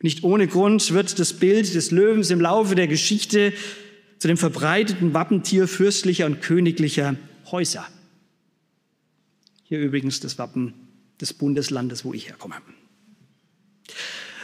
Nicht 0.00 0.22
ohne 0.22 0.46
Grund 0.46 0.92
wird 0.92 1.18
das 1.18 1.34
Bild 1.34 1.74
des 1.74 1.90
Löwens 1.90 2.30
im 2.30 2.40
Laufe 2.40 2.74
der 2.74 2.88
Geschichte 2.88 3.52
zu 4.18 4.28
dem 4.28 4.36
verbreiteten 4.36 5.12
Wappentier 5.12 5.68
fürstlicher 5.68 6.26
und 6.26 6.40
königlicher 6.40 7.16
Häuser. 7.50 7.86
Hier 9.64 9.80
übrigens 9.80 10.20
das 10.20 10.38
Wappen 10.38 10.74
des 11.20 11.34
Bundeslandes, 11.34 12.04
wo 12.04 12.14
ich 12.14 12.28
herkomme. 12.28 12.56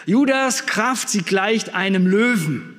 Judas 0.06 0.66
Kraft, 0.66 1.08
sie 1.08 1.22
gleicht 1.22 1.74
einem 1.74 2.06
Löwen. 2.06 2.75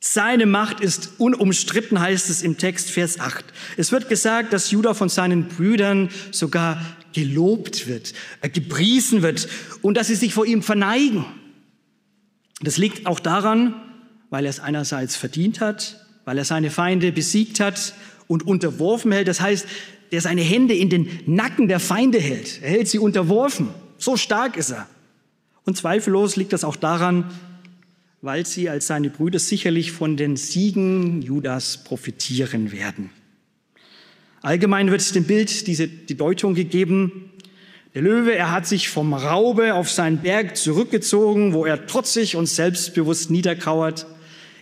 Seine 0.00 0.46
Macht 0.46 0.80
ist 0.80 1.14
unumstritten, 1.18 2.00
heißt 2.00 2.30
es 2.30 2.42
im 2.42 2.56
Text 2.56 2.90
Vers 2.90 3.18
8. 3.18 3.44
Es 3.76 3.90
wird 3.90 4.08
gesagt, 4.08 4.52
dass 4.52 4.70
Judah 4.70 4.94
von 4.94 5.08
seinen 5.08 5.48
Brüdern 5.48 6.08
sogar 6.30 6.80
gelobt 7.12 7.88
wird, 7.88 8.14
äh, 8.40 8.48
gepriesen 8.48 9.22
wird 9.22 9.48
und 9.82 9.96
dass 9.96 10.06
sie 10.06 10.14
sich 10.14 10.34
vor 10.34 10.46
ihm 10.46 10.62
verneigen. 10.62 11.24
Das 12.60 12.76
liegt 12.76 13.06
auch 13.06 13.18
daran, 13.18 13.74
weil 14.30 14.44
er 14.44 14.50
es 14.50 14.60
einerseits 14.60 15.16
verdient 15.16 15.60
hat, 15.60 16.04
weil 16.24 16.38
er 16.38 16.44
seine 16.44 16.70
Feinde 16.70 17.10
besiegt 17.10 17.58
hat 17.58 17.94
und 18.28 18.46
unterworfen 18.46 19.10
hält. 19.10 19.26
Das 19.26 19.40
heißt, 19.40 19.66
der 20.12 20.20
seine 20.20 20.42
Hände 20.42 20.74
in 20.74 20.90
den 20.90 21.08
Nacken 21.26 21.66
der 21.66 21.80
Feinde 21.80 22.20
hält. 22.20 22.60
Er 22.62 22.70
hält 22.70 22.88
sie 22.88 22.98
unterworfen. 22.98 23.68
So 23.98 24.16
stark 24.16 24.56
ist 24.56 24.70
er. 24.70 24.86
Und 25.64 25.76
zweifellos 25.76 26.36
liegt 26.36 26.52
das 26.52 26.64
auch 26.64 26.76
daran, 26.76 27.30
weil 28.20 28.46
sie 28.46 28.68
als 28.68 28.88
seine 28.88 29.10
Brüder 29.10 29.38
sicherlich 29.38 29.92
von 29.92 30.16
den 30.16 30.36
Siegen 30.36 31.22
Judas 31.22 31.84
profitieren 31.84 32.72
werden. 32.72 33.10
Allgemein 34.42 34.90
wird 34.90 35.14
dem 35.14 35.24
Bild 35.24 35.66
diese, 35.66 35.88
die 35.88 36.16
Deutung 36.16 36.54
gegeben, 36.54 37.30
der 37.94 38.02
Löwe, 38.02 38.34
er 38.34 38.52
hat 38.52 38.66
sich 38.66 38.88
vom 38.88 39.14
Raube 39.14 39.74
auf 39.74 39.90
seinen 39.90 40.18
Berg 40.18 40.56
zurückgezogen, 40.56 41.54
wo 41.54 41.64
er 41.64 41.86
trotzig 41.86 42.36
und 42.36 42.46
selbstbewusst 42.46 43.30
niederkauert. 43.30 44.06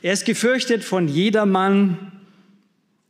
Er 0.00 0.12
ist 0.12 0.24
gefürchtet 0.24 0.84
von 0.84 1.08
jedermann 1.08 2.12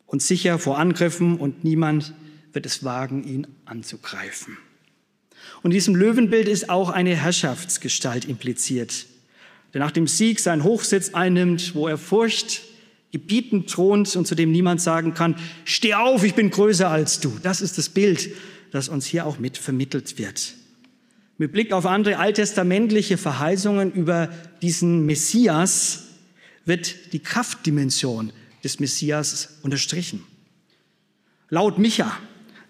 und 0.06 0.22
sicher 0.22 0.58
vor 0.58 0.78
Angriffen 0.78 1.36
und 1.36 1.64
niemand 1.64 2.14
wird 2.52 2.66
es 2.66 2.82
wagen, 2.82 3.24
ihn 3.24 3.46
anzugreifen. 3.66 4.56
Und 5.62 5.70
in 5.70 5.74
diesem 5.74 5.94
Löwenbild 5.94 6.48
ist 6.48 6.70
auch 6.70 6.88
eine 6.90 7.14
Herrschaftsgestalt 7.14 8.24
impliziert 8.24 9.06
der 9.76 9.84
nach 9.84 9.90
dem 9.90 10.06
Sieg 10.06 10.40
seinen 10.40 10.64
Hochsitz 10.64 11.12
einnimmt, 11.12 11.74
wo 11.74 11.86
er 11.86 11.98
Furcht 11.98 12.62
gebietend 13.12 13.68
thront 13.68 14.16
und 14.16 14.26
zu 14.26 14.34
dem 14.34 14.50
niemand 14.50 14.80
sagen 14.80 15.12
kann, 15.12 15.36
steh 15.66 15.92
auf, 15.92 16.24
ich 16.24 16.32
bin 16.32 16.48
größer 16.48 16.90
als 16.90 17.20
du. 17.20 17.38
Das 17.42 17.60
ist 17.60 17.76
das 17.76 17.90
Bild, 17.90 18.30
das 18.70 18.88
uns 18.88 19.04
hier 19.04 19.26
auch 19.26 19.38
mit 19.38 19.58
vermittelt 19.58 20.16
wird. 20.16 20.54
Mit 21.36 21.52
Blick 21.52 21.74
auf 21.74 21.84
andere 21.84 22.16
alttestamentliche 22.16 23.18
Verheißungen 23.18 23.92
über 23.92 24.30
diesen 24.62 25.04
Messias 25.04 26.04
wird 26.64 27.12
die 27.12 27.20
Kraftdimension 27.20 28.32
des 28.64 28.80
Messias 28.80 29.58
unterstrichen. 29.60 30.22
Laut 31.50 31.78
Micha 31.78 32.16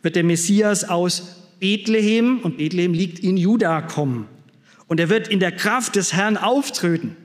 wird 0.02 0.16
der 0.16 0.24
Messias 0.24 0.82
aus 0.82 1.36
Bethlehem, 1.60 2.40
und 2.40 2.56
Bethlehem 2.56 2.94
liegt 2.94 3.20
in 3.20 3.36
Juda, 3.36 3.80
kommen. 3.80 4.26
Und 4.86 5.00
er 5.00 5.08
wird 5.08 5.28
in 5.28 5.40
der 5.40 5.52
Kraft 5.52 5.96
des 5.96 6.12
Herrn 6.12 6.36
auftreten. 6.36 7.16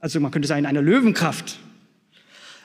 Also 0.00 0.20
man 0.20 0.30
könnte 0.30 0.48
sagen, 0.48 0.60
in 0.60 0.66
einer 0.66 0.82
Löwenkraft. 0.82 1.58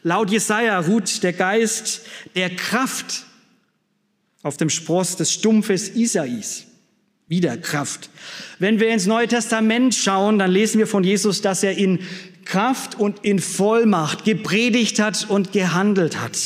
Laut 0.04 0.30
Jesaja 0.32 0.80
ruht 0.80 1.24
der 1.24 1.34
Geist 1.34 2.06
der 2.36 2.50
Kraft 2.56 3.26
auf 4.44 4.58
dem 4.58 4.70
Spross 4.70 5.16
des 5.16 5.32
Stumpfes 5.32 5.96
Isais. 5.96 6.66
Wieder 7.28 7.56
Kraft. 7.58 8.10
Wenn 8.60 8.82
wir 8.82 8.90
ins 8.90 9.06
Neue 9.06 9.30
Testament 9.30 9.96
schauen, 9.96 10.38
dann 10.38 10.52
lesen 10.52 10.78
wir 10.78 10.88
von 10.88 11.06
Jesus, 11.06 11.42
dass 11.42 11.64
er 11.64 11.78
in 11.78 12.00
Kraft 12.44 13.00
und 13.00 13.24
in 13.24 13.40
Vollmacht 13.40 14.26
gepredigt 14.26 15.00
hat 15.00 15.30
und 15.30 15.54
gehandelt 15.54 16.20
hat. 16.20 16.38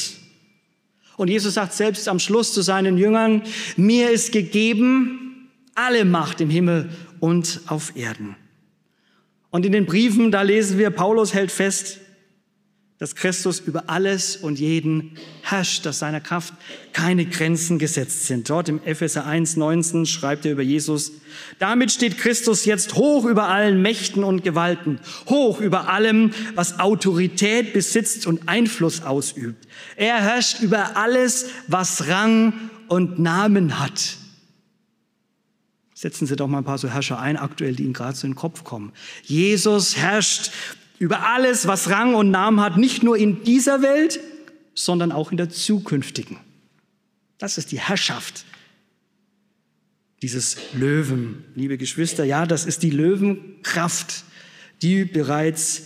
Und 1.17 1.29
Jesus 1.29 1.55
sagt 1.55 1.73
selbst 1.73 2.07
am 2.07 2.19
Schluss 2.19 2.53
zu 2.53 2.61
seinen 2.61 2.99
Jüngern, 2.99 3.41
mir 3.75 4.11
ist 4.11 4.31
gegeben 4.31 5.26
alle 5.77 6.05
Macht 6.05 6.41
im 6.41 6.49
Himmel 6.49 6.89
und 7.19 7.61
auf 7.67 7.95
Erden. 7.95 8.35
Und 9.51 9.65
in 9.65 9.71
den 9.71 9.85
Briefen, 9.85 10.31
da 10.31 10.41
lesen 10.41 10.77
wir, 10.77 10.89
Paulus 10.89 11.33
hält 11.33 11.51
fest, 11.51 11.99
dass 12.99 13.15
Christus 13.15 13.59
über 13.59 13.83
alles 13.91 14.37
und 14.37 14.57
jeden 14.57 15.17
herrscht, 15.43 15.85
dass 15.85 15.99
seiner 15.99 16.19
Kraft 16.19 16.55
keine 16.93 17.25
Grenzen 17.25 17.77
gesetzt 17.77 18.25
sind. 18.25 18.49
Dort 18.49 18.69
im 18.69 18.81
Epheser 18.83 19.27
1, 19.27 19.55
19 19.55 20.07
schreibt 20.07 20.47
er 20.47 20.53
über 20.53 20.63
Jesus, 20.63 21.11
damit 21.59 21.91
steht 21.91 22.17
Christus 22.17 22.65
jetzt 22.65 22.95
hoch 22.95 23.25
über 23.25 23.49
allen 23.49 23.83
Mächten 23.83 24.23
und 24.23 24.43
Gewalten, 24.43 24.99
hoch 25.29 25.61
über 25.61 25.89
allem, 25.89 26.31
was 26.55 26.79
Autorität 26.79 27.71
besitzt 27.73 28.25
und 28.25 28.49
Einfluss 28.49 29.03
ausübt. 29.03 29.67
Er 29.95 30.15
herrscht 30.15 30.61
über 30.61 30.97
alles, 30.97 31.51
was 31.67 32.07
Rang 32.07 32.53
und 32.87 33.19
Namen 33.19 33.79
hat. 33.79 34.17
Setzen 35.97 36.27
Sie 36.27 36.35
doch 36.35 36.47
mal 36.47 36.59
ein 36.59 36.63
paar 36.63 36.77
so 36.77 36.87
Herrscher 36.87 37.19
ein, 37.19 37.37
aktuell, 37.37 37.75
die 37.75 37.81
Ihnen 37.81 37.93
gerade 37.93 38.15
so 38.15 38.27
in 38.27 38.33
den 38.33 38.37
Kopf 38.37 38.63
kommen. 38.63 38.91
Jesus 39.23 39.97
herrscht 39.97 40.51
über 40.99 41.25
alles, 41.25 41.65
was 41.65 41.89
Rang 41.89 42.13
und 42.13 42.29
Namen 42.29 42.61
hat, 42.61 42.77
nicht 42.77 43.01
nur 43.01 43.17
in 43.17 43.43
dieser 43.43 43.81
Welt, 43.81 44.19
sondern 44.75 45.11
auch 45.11 45.31
in 45.31 45.37
der 45.37 45.49
zukünftigen. 45.49 46.37
Das 47.39 47.57
ist 47.57 47.71
die 47.71 47.79
Herrschaft 47.79 48.45
dieses 50.21 50.57
Löwen, 50.75 51.43
liebe 51.55 51.79
Geschwister. 51.79 52.25
Ja, 52.25 52.45
das 52.45 52.67
ist 52.67 52.83
die 52.83 52.91
Löwenkraft, 52.91 54.23
die 54.83 55.03
bereits 55.03 55.85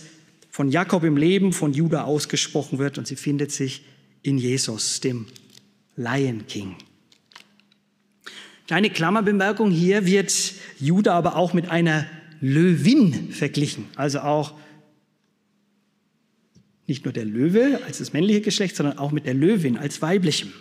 von 0.50 0.68
Jakob 0.68 1.04
im 1.04 1.16
Leben 1.16 1.54
von 1.54 1.72
Judah 1.72 2.04
ausgesprochen 2.04 2.78
wird 2.78 2.98
und 2.98 3.06
sie 3.06 3.16
findet 3.16 3.50
sich 3.50 3.82
in 4.20 4.36
Jesus, 4.36 5.00
dem 5.00 5.24
Lion 5.96 6.46
King. 6.46 6.76
Kleine 8.72 8.88
Klammerbemerkung, 8.88 9.70
hier 9.70 10.06
wird 10.06 10.32
Judah 10.80 11.12
aber 11.12 11.36
auch 11.36 11.52
mit 11.52 11.70
einer 11.70 12.06
Löwin 12.40 13.30
verglichen, 13.30 13.84
also 13.96 14.20
auch 14.20 14.54
nicht 16.86 17.04
nur 17.04 17.12
der 17.12 17.26
Löwe 17.26 17.80
als 17.86 17.98
das 17.98 18.14
männliche 18.14 18.40
Geschlecht, 18.40 18.74
sondern 18.74 18.96
auch 18.96 19.12
mit 19.12 19.26
der 19.26 19.34
Löwin 19.34 19.76
als 19.76 20.00
weiblichem. 20.00 20.54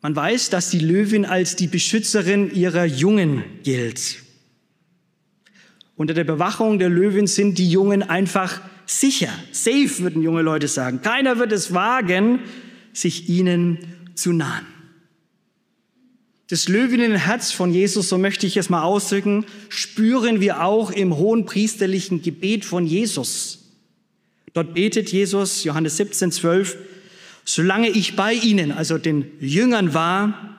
Man 0.00 0.14
weiß, 0.14 0.48
dass 0.50 0.70
die 0.70 0.78
Löwin 0.78 1.24
als 1.24 1.56
die 1.56 1.66
Beschützerin 1.66 2.54
ihrer 2.54 2.84
Jungen 2.84 3.42
gilt. 3.64 4.22
Unter 5.96 6.14
der 6.14 6.22
Bewachung 6.22 6.78
der 6.78 6.88
Löwin 6.88 7.26
sind 7.26 7.58
die 7.58 7.68
Jungen 7.68 8.04
einfach 8.04 8.60
sicher. 8.86 9.30
Safe, 9.50 9.90
würden 9.98 10.22
junge 10.22 10.42
Leute 10.42 10.68
sagen. 10.68 11.02
Keiner 11.02 11.40
wird 11.40 11.50
es 11.50 11.74
wagen, 11.74 12.38
sich 12.92 13.28
ihnen 13.28 13.78
zu 14.14 14.32
nahen. 14.32 14.75
Das 16.48 16.68
Löwinnenherz 16.68 17.50
von 17.50 17.72
Jesus, 17.72 18.08
so 18.08 18.18
möchte 18.18 18.46
ich 18.46 18.56
es 18.56 18.70
mal 18.70 18.82
ausdrücken, 18.82 19.44
spüren 19.68 20.40
wir 20.40 20.62
auch 20.64 20.92
im 20.92 21.16
hohen 21.16 21.44
priesterlichen 21.44 22.22
Gebet 22.22 22.64
von 22.64 22.86
Jesus. 22.86 23.64
Dort 24.52 24.74
betet 24.74 25.10
Jesus, 25.10 25.64
Johannes 25.64 25.96
17, 25.96 26.30
12, 26.30 26.76
solange 27.44 27.88
ich 27.88 28.14
bei 28.14 28.32
ihnen, 28.32 28.70
also 28.70 28.96
den 28.96 29.26
Jüngern 29.40 29.92
war, 29.92 30.58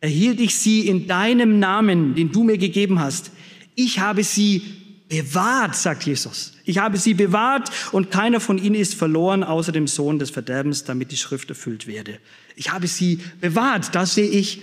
erhielt 0.00 0.40
ich 0.40 0.56
sie 0.56 0.86
in 0.86 1.06
deinem 1.06 1.58
Namen, 1.60 2.14
den 2.14 2.32
du 2.32 2.42
mir 2.42 2.58
gegeben 2.58 2.98
hast. 2.98 3.30
Ich 3.76 4.00
habe 4.00 4.24
sie 4.24 4.62
bewahrt, 5.08 5.76
sagt 5.76 6.04
Jesus. 6.04 6.54
Ich 6.64 6.78
habe 6.78 6.98
sie 6.98 7.14
bewahrt 7.14 7.70
und 7.92 8.10
keiner 8.10 8.40
von 8.40 8.58
ihnen 8.58 8.74
ist 8.74 8.94
verloren, 8.94 9.44
außer 9.44 9.70
dem 9.70 9.86
Sohn 9.86 10.18
des 10.18 10.30
Verderbens, 10.30 10.84
damit 10.84 11.12
die 11.12 11.16
Schrift 11.16 11.48
erfüllt 11.50 11.86
werde. 11.86 12.18
Ich 12.56 12.72
habe 12.72 12.88
sie 12.88 13.20
bewahrt. 13.40 13.94
Da 13.94 14.06
sehe 14.06 14.28
ich 14.28 14.60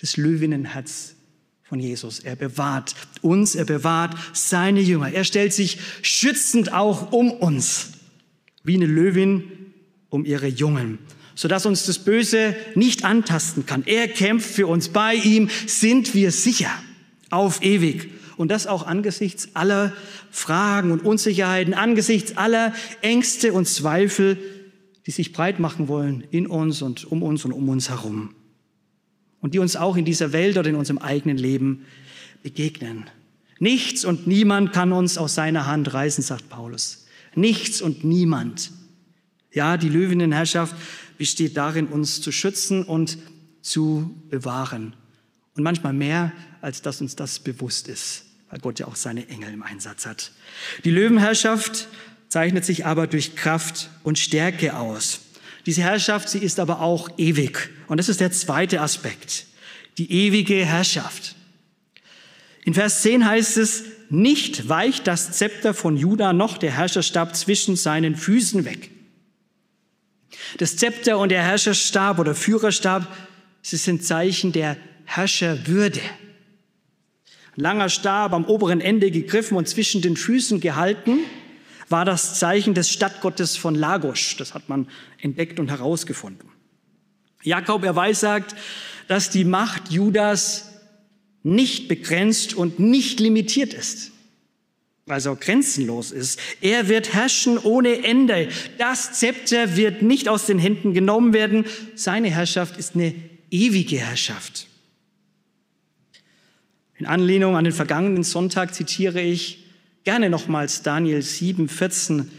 das 0.00 0.16
Löwinnenherz 0.16 1.16
von 1.62 1.80
Jesus. 1.80 2.20
Er 2.20 2.36
bewahrt 2.36 2.94
uns, 3.22 3.54
er 3.54 3.64
bewahrt 3.64 4.14
seine 4.32 4.80
Jünger. 4.80 5.12
Er 5.12 5.24
stellt 5.24 5.52
sich 5.52 5.78
schützend 6.02 6.72
auch 6.72 7.12
um 7.12 7.30
uns, 7.30 7.92
wie 8.62 8.76
eine 8.76 8.86
Löwin 8.86 9.44
um 10.08 10.24
ihre 10.24 10.46
Jungen, 10.46 10.98
sodass 11.34 11.66
uns 11.66 11.84
das 11.84 11.98
Böse 11.98 12.54
nicht 12.74 13.04
antasten 13.04 13.66
kann. 13.66 13.82
Er 13.84 14.06
kämpft 14.08 14.48
für 14.48 14.68
uns. 14.68 14.90
Bei 14.90 15.14
ihm 15.14 15.50
sind 15.66 16.14
wir 16.14 16.30
sicher 16.30 16.70
auf 17.30 17.62
ewig. 17.62 18.10
Und 18.36 18.50
das 18.50 18.66
auch 18.66 18.86
angesichts 18.86 19.48
aller 19.54 19.92
Fragen 20.30 20.92
und 20.92 21.04
Unsicherheiten, 21.04 21.72
angesichts 21.72 22.36
aller 22.36 22.74
Ängste 23.00 23.54
und 23.54 23.66
Zweifel, 23.66 24.36
die 25.06 25.10
sich 25.10 25.32
breit 25.32 25.58
machen 25.58 25.88
wollen 25.88 26.22
in 26.30 26.46
uns 26.46 26.82
und 26.82 27.10
um 27.10 27.22
uns 27.22 27.44
und 27.44 27.52
um 27.52 27.68
uns 27.68 27.88
herum 27.88 28.35
und 29.46 29.54
die 29.54 29.60
uns 29.60 29.76
auch 29.76 29.96
in 29.96 30.04
dieser 30.04 30.32
Welt 30.32 30.58
oder 30.58 30.68
in 30.68 30.74
unserem 30.74 30.98
eigenen 30.98 31.38
Leben 31.38 31.86
begegnen. 32.42 33.04
Nichts 33.60 34.04
und 34.04 34.26
niemand 34.26 34.72
kann 34.72 34.90
uns 34.90 35.18
aus 35.18 35.36
seiner 35.36 35.66
Hand 35.66 35.94
reißen, 35.94 36.24
sagt 36.24 36.48
Paulus. 36.48 37.06
Nichts 37.36 37.80
und 37.80 38.02
niemand. 38.02 38.72
Ja, 39.52 39.76
die 39.76 39.88
Löwinnenherrschaft 39.88 40.74
besteht 41.16 41.56
darin, 41.56 41.86
uns 41.86 42.20
zu 42.20 42.32
schützen 42.32 42.82
und 42.82 43.18
zu 43.62 44.20
bewahren. 44.30 44.96
Und 45.54 45.62
manchmal 45.62 45.92
mehr, 45.92 46.32
als 46.60 46.82
dass 46.82 47.00
uns 47.00 47.14
das 47.14 47.38
bewusst 47.38 47.86
ist, 47.86 48.24
weil 48.50 48.58
Gott 48.58 48.80
ja 48.80 48.88
auch 48.88 48.96
seine 48.96 49.28
Engel 49.28 49.52
im 49.52 49.62
Einsatz 49.62 50.06
hat. 50.06 50.32
Die 50.84 50.90
Löwenherrschaft 50.90 51.86
zeichnet 52.26 52.64
sich 52.64 52.84
aber 52.84 53.06
durch 53.06 53.36
Kraft 53.36 53.90
und 54.02 54.18
Stärke 54.18 54.76
aus. 54.76 55.20
Diese 55.66 55.82
Herrschaft, 55.82 56.28
sie 56.28 56.38
ist 56.38 56.60
aber 56.60 56.80
auch 56.80 57.10
ewig. 57.18 57.70
Und 57.88 57.98
das 57.98 58.08
ist 58.08 58.20
der 58.20 58.30
zweite 58.30 58.80
Aspekt. 58.80 59.46
Die 59.98 60.10
ewige 60.10 60.64
Herrschaft. 60.64 61.34
In 62.64 62.74
Vers 62.74 63.02
10 63.02 63.26
heißt 63.26 63.56
es, 63.56 63.84
nicht 64.08 64.68
weicht 64.68 65.08
das 65.08 65.32
Zepter 65.32 65.74
von 65.74 65.96
Juda 65.96 66.32
noch 66.32 66.58
der 66.58 66.70
Herrscherstab 66.70 67.34
zwischen 67.34 67.74
seinen 67.74 68.14
Füßen 68.14 68.64
weg. 68.64 68.90
Das 70.58 70.76
Zepter 70.76 71.18
und 71.18 71.30
der 71.30 71.42
Herrscherstab 71.42 72.20
oder 72.20 72.36
Führerstab, 72.36 73.12
sie 73.62 73.76
sind 73.76 74.04
Zeichen 74.04 74.52
der 74.52 74.76
Herrscherwürde. 75.04 76.00
Ein 77.56 77.62
langer 77.62 77.88
Stab 77.88 78.32
am 78.32 78.44
oberen 78.44 78.80
Ende 78.80 79.10
gegriffen 79.10 79.56
und 79.56 79.68
zwischen 79.68 80.02
den 80.02 80.16
Füßen 80.16 80.60
gehalten 80.60 81.20
war 81.88 82.04
das 82.04 82.38
Zeichen 82.38 82.74
des 82.74 82.90
Stadtgottes 82.90 83.56
von 83.56 83.74
Lagos. 83.74 84.36
Das 84.38 84.54
hat 84.54 84.68
man 84.68 84.88
entdeckt 85.20 85.60
und 85.60 85.70
herausgefunden. 85.70 86.48
Jakob, 87.42 87.84
er 87.84 87.96
weissagt, 87.96 88.56
dass 89.08 89.30
die 89.30 89.44
Macht 89.44 89.90
Judas 89.90 90.72
nicht 91.42 91.86
begrenzt 91.86 92.54
und 92.54 92.80
nicht 92.80 93.20
limitiert 93.20 93.72
ist, 93.72 94.10
also 95.06 95.36
grenzenlos 95.36 96.10
ist. 96.10 96.40
Er 96.60 96.88
wird 96.88 97.14
herrschen 97.14 97.56
ohne 97.56 98.02
Ende. 98.02 98.48
Das 98.78 99.12
Zepter 99.12 99.76
wird 99.76 100.02
nicht 100.02 100.28
aus 100.28 100.46
den 100.46 100.58
Händen 100.58 100.92
genommen 100.92 101.32
werden. 101.32 101.64
Seine 101.94 102.30
Herrschaft 102.30 102.76
ist 102.76 102.96
eine 102.96 103.14
ewige 103.52 103.98
Herrschaft. 103.98 104.66
In 106.98 107.06
Anlehnung 107.06 107.56
an 107.56 107.64
den 107.64 107.72
vergangenen 107.72 108.24
Sonntag 108.24 108.74
zitiere 108.74 109.20
ich 109.20 109.65
gerne 110.06 110.30
nochmals 110.30 110.82
Daniel 110.82 111.20
7, 111.20 111.68
14. 111.68 112.30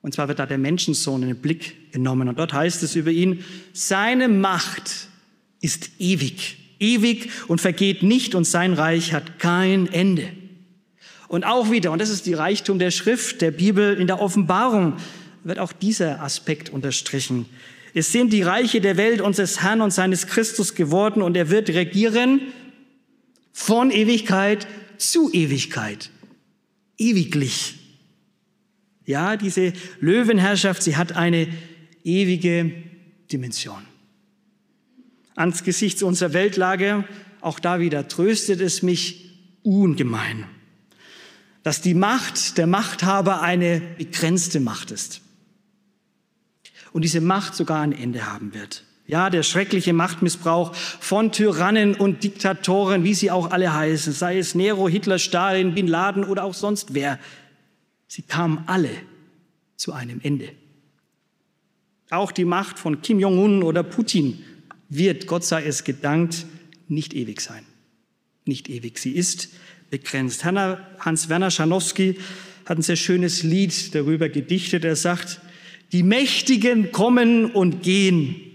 Und 0.00 0.14
zwar 0.14 0.28
wird 0.28 0.38
da 0.38 0.46
der 0.46 0.56
Menschensohn 0.56 1.20
in 1.20 1.28
den 1.28 1.36
Blick 1.36 1.92
genommen. 1.92 2.26
Und 2.26 2.38
dort 2.38 2.54
heißt 2.54 2.82
es 2.82 2.96
über 2.96 3.10
ihn, 3.10 3.44
seine 3.74 4.28
Macht 4.28 5.08
ist 5.60 5.90
ewig, 5.98 6.56
ewig 6.80 7.30
und 7.48 7.60
vergeht 7.60 8.02
nicht 8.02 8.34
und 8.34 8.44
sein 8.44 8.72
Reich 8.72 9.12
hat 9.12 9.38
kein 9.38 9.92
Ende. 9.92 10.26
Und 11.28 11.44
auch 11.44 11.70
wieder, 11.70 11.92
und 11.92 12.00
das 12.00 12.08
ist 12.08 12.24
die 12.24 12.32
Reichtum 12.32 12.78
der 12.78 12.90
Schrift, 12.90 13.42
der 13.42 13.50
Bibel, 13.50 13.94
in 14.00 14.06
der 14.06 14.20
Offenbarung 14.20 14.96
wird 15.44 15.58
auch 15.58 15.72
dieser 15.72 16.22
Aspekt 16.22 16.70
unterstrichen. 16.70 17.44
Es 17.92 18.10
sind 18.10 18.32
die 18.32 18.42
Reiche 18.42 18.80
der 18.80 18.96
Welt 18.96 19.20
unseres 19.20 19.60
Herrn 19.60 19.82
und 19.82 19.90
seines 19.90 20.28
Christus 20.28 20.74
geworden 20.74 21.20
und 21.20 21.36
er 21.36 21.50
wird 21.50 21.68
regieren 21.68 22.40
von 23.52 23.90
Ewigkeit 23.90 24.66
zu 24.96 25.30
Ewigkeit. 25.30 26.08
Ewiglich. 27.02 27.78
Ja, 29.04 29.36
diese 29.36 29.72
Löwenherrschaft, 30.00 30.82
sie 30.82 30.96
hat 30.96 31.12
eine 31.12 31.48
ewige 32.04 32.72
Dimension. 33.32 33.82
Angesichts 35.34 36.02
unserer 36.02 36.32
Weltlage, 36.32 37.04
auch 37.40 37.58
da 37.58 37.80
wieder, 37.80 38.08
tröstet 38.08 38.60
es 38.60 38.82
mich 38.82 39.30
ungemein 39.62 40.46
dass 41.62 41.80
die 41.80 41.94
Macht 41.94 42.58
der 42.58 42.66
Machthaber 42.66 43.40
eine 43.40 43.80
begrenzte 43.80 44.60
Macht 44.60 44.90
ist. 44.90 45.20
Und 46.92 47.02
diese 47.02 47.20
Macht 47.20 47.54
sogar 47.54 47.80
ein 47.80 47.92
Ende 47.92 48.26
haben 48.30 48.52
wird. 48.52 48.84
Ja, 49.06 49.30
der 49.30 49.42
schreckliche 49.42 49.92
Machtmissbrauch 49.92 50.74
von 50.74 51.32
Tyrannen 51.32 51.94
und 51.94 52.22
Diktatoren, 52.22 53.02
wie 53.04 53.14
sie 53.14 53.30
auch 53.30 53.50
alle 53.50 53.74
heißen, 53.74 54.12
sei 54.12 54.38
es 54.38 54.54
Nero, 54.54 54.88
Hitler, 54.88 55.18
Stalin, 55.18 55.74
Bin 55.74 55.88
Laden 55.88 56.24
oder 56.24 56.44
auch 56.44 56.54
sonst 56.54 56.94
wer, 56.94 57.18
sie 58.06 58.22
kamen 58.22 58.62
alle 58.66 58.90
zu 59.76 59.92
einem 59.92 60.20
Ende. 60.22 60.50
Auch 62.10 62.30
die 62.30 62.44
Macht 62.44 62.78
von 62.78 63.02
Kim 63.02 63.18
Jong-un 63.18 63.62
oder 63.62 63.82
Putin 63.82 64.44
wird, 64.88 65.26
Gott 65.26 65.44
sei 65.44 65.64
es 65.64 65.82
gedankt, 65.82 66.46
nicht 66.88 67.14
ewig 67.14 67.40
sein. 67.40 67.64
Nicht 68.44 68.68
ewig. 68.68 68.98
Sie 68.98 69.12
ist 69.12 69.48
begrenzt. 69.90 70.44
Hans-Werner 70.44 71.50
Schanowski 71.50 72.18
hat 72.66 72.78
ein 72.78 72.82
sehr 72.82 72.96
schönes 72.96 73.42
Lied 73.42 73.94
darüber 73.94 74.28
gedichtet. 74.28 74.84
Er 74.84 74.96
sagt, 74.96 75.40
die 75.92 76.02
Mächtigen 76.02 76.92
kommen 76.92 77.46
und 77.46 77.82
gehen 77.82 78.51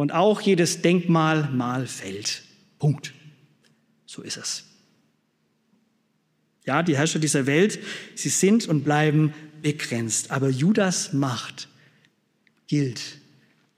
und 0.00 0.12
auch 0.12 0.40
jedes 0.40 0.80
Denkmal 0.80 1.50
mal 1.50 1.86
fällt. 1.86 2.42
Punkt. 2.78 3.12
So 4.06 4.22
ist 4.22 4.38
es. 4.38 4.64
Ja, 6.64 6.82
die 6.82 6.96
Herrscher 6.96 7.18
dieser 7.18 7.44
Welt, 7.44 7.78
sie 8.14 8.30
sind 8.30 8.66
und 8.66 8.82
bleiben 8.82 9.34
begrenzt. 9.60 10.30
Aber 10.30 10.48
Judas 10.48 11.12
Macht 11.12 11.68
gilt 12.66 13.02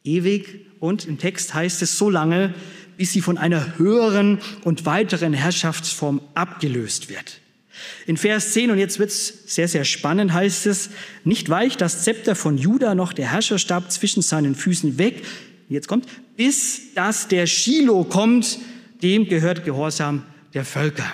ewig 0.04 0.66
und 0.78 1.06
im 1.06 1.18
Text 1.18 1.54
heißt 1.54 1.82
es 1.82 1.98
so 1.98 2.08
lange, 2.08 2.54
bis 2.96 3.12
sie 3.12 3.20
von 3.20 3.36
einer 3.36 3.76
höheren 3.76 4.38
und 4.62 4.86
weiteren 4.86 5.32
Herrschaftsform 5.32 6.20
abgelöst 6.34 7.08
wird. 7.08 7.40
In 8.06 8.16
Vers 8.16 8.52
10, 8.52 8.70
und 8.70 8.78
jetzt 8.78 9.00
wird's 9.00 9.52
sehr, 9.52 9.66
sehr 9.66 9.84
spannend, 9.84 10.32
heißt 10.32 10.66
es, 10.66 10.90
nicht 11.24 11.48
weicht 11.48 11.80
das 11.80 12.04
Zepter 12.04 12.36
von 12.36 12.58
Juda 12.58 12.94
noch 12.94 13.12
der 13.12 13.32
Herrscherstab 13.32 13.90
zwischen 13.90 14.22
seinen 14.22 14.54
Füßen 14.54 14.98
weg, 14.98 15.24
jetzt 15.72 15.88
kommt, 15.88 16.06
bis 16.36 16.94
dass 16.94 17.28
der 17.28 17.46
Shiloh 17.46 18.04
kommt, 18.04 18.58
dem 19.02 19.26
gehört 19.26 19.64
Gehorsam 19.64 20.24
der 20.54 20.64
Völker. 20.64 21.12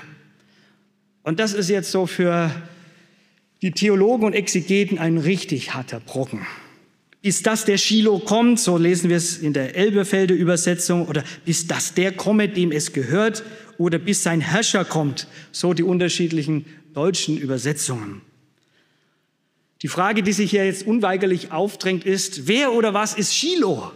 Und 1.23 1.41
das 1.41 1.53
ist 1.55 1.69
jetzt 1.69 1.91
so 1.91 2.07
für 2.07 2.51
die 3.63 3.73
Theologen 3.73 4.25
und 4.25 4.33
Exegeten 4.35 4.99
ein 4.99 5.19
richtig 5.19 5.75
harter 5.75 6.01
Brocken 6.01 6.47
bis 7.23 7.43
das 7.43 7.65
der 7.65 7.79
Shiloh 7.79 8.21
kommt, 8.21 8.61
so 8.61 8.77
lesen 8.79 9.11
wir 9.11 9.17
es 9.17 9.39
in 9.39 9.53
der 9.53 9.77
Elberfelder 9.77 10.35
Übersetzung, 10.35 11.07
oder 11.09 11.25
bis 11.45 11.67
das 11.67 11.95
der 11.95 12.13
komme, 12.13 12.49
dem 12.49 12.73
es 12.73 12.93
gehört, 12.93 13.43
oder 13.77 13.99
bis 13.99 14.23
sein 14.23 14.41
Herrscher 14.41 14.85
kommt, 14.85 15.27
so 15.53 15.75
die 15.75 15.83
unterschiedlichen 15.83 16.65
deutschen 16.95 17.37
Übersetzungen. 17.37 18.23
Die 19.83 19.89
Frage, 19.89 20.23
die 20.23 20.33
sich 20.33 20.51
hier 20.51 20.65
jetzt 20.65 20.87
unweigerlich 20.87 21.53
aufdrängt, 21.53 22.05
ist, 22.05 22.49
wer 22.49 22.73
oder 22.73 22.95
was 22.95 23.15
ist 23.15 23.35
Shiloh? 23.35 23.93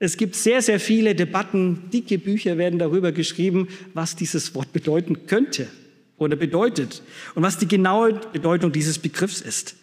Es 0.00 0.16
gibt 0.16 0.36
sehr, 0.36 0.62
sehr 0.62 0.78
viele 0.78 1.14
Debatten, 1.14 1.90
dicke 1.92 2.18
Bücher 2.18 2.56
werden 2.56 2.78
darüber 2.78 3.10
geschrieben, 3.10 3.68
was 3.94 4.14
dieses 4.14 4.54
Wort 4.54 4.72
bedeuten 4.72 5.26
könnte 5.26 5.66
oder 6.18 6.36
bedeutet 6.36 7.02
und 7.34 7.42
was 7.42 7.58
die 7.58 7.66
genaue 7.66 8.20
Bedeutung 8.32 8.70
dieses 8.70 8.98
Begriffs 8.98 9.40
ist. 9.40 9.76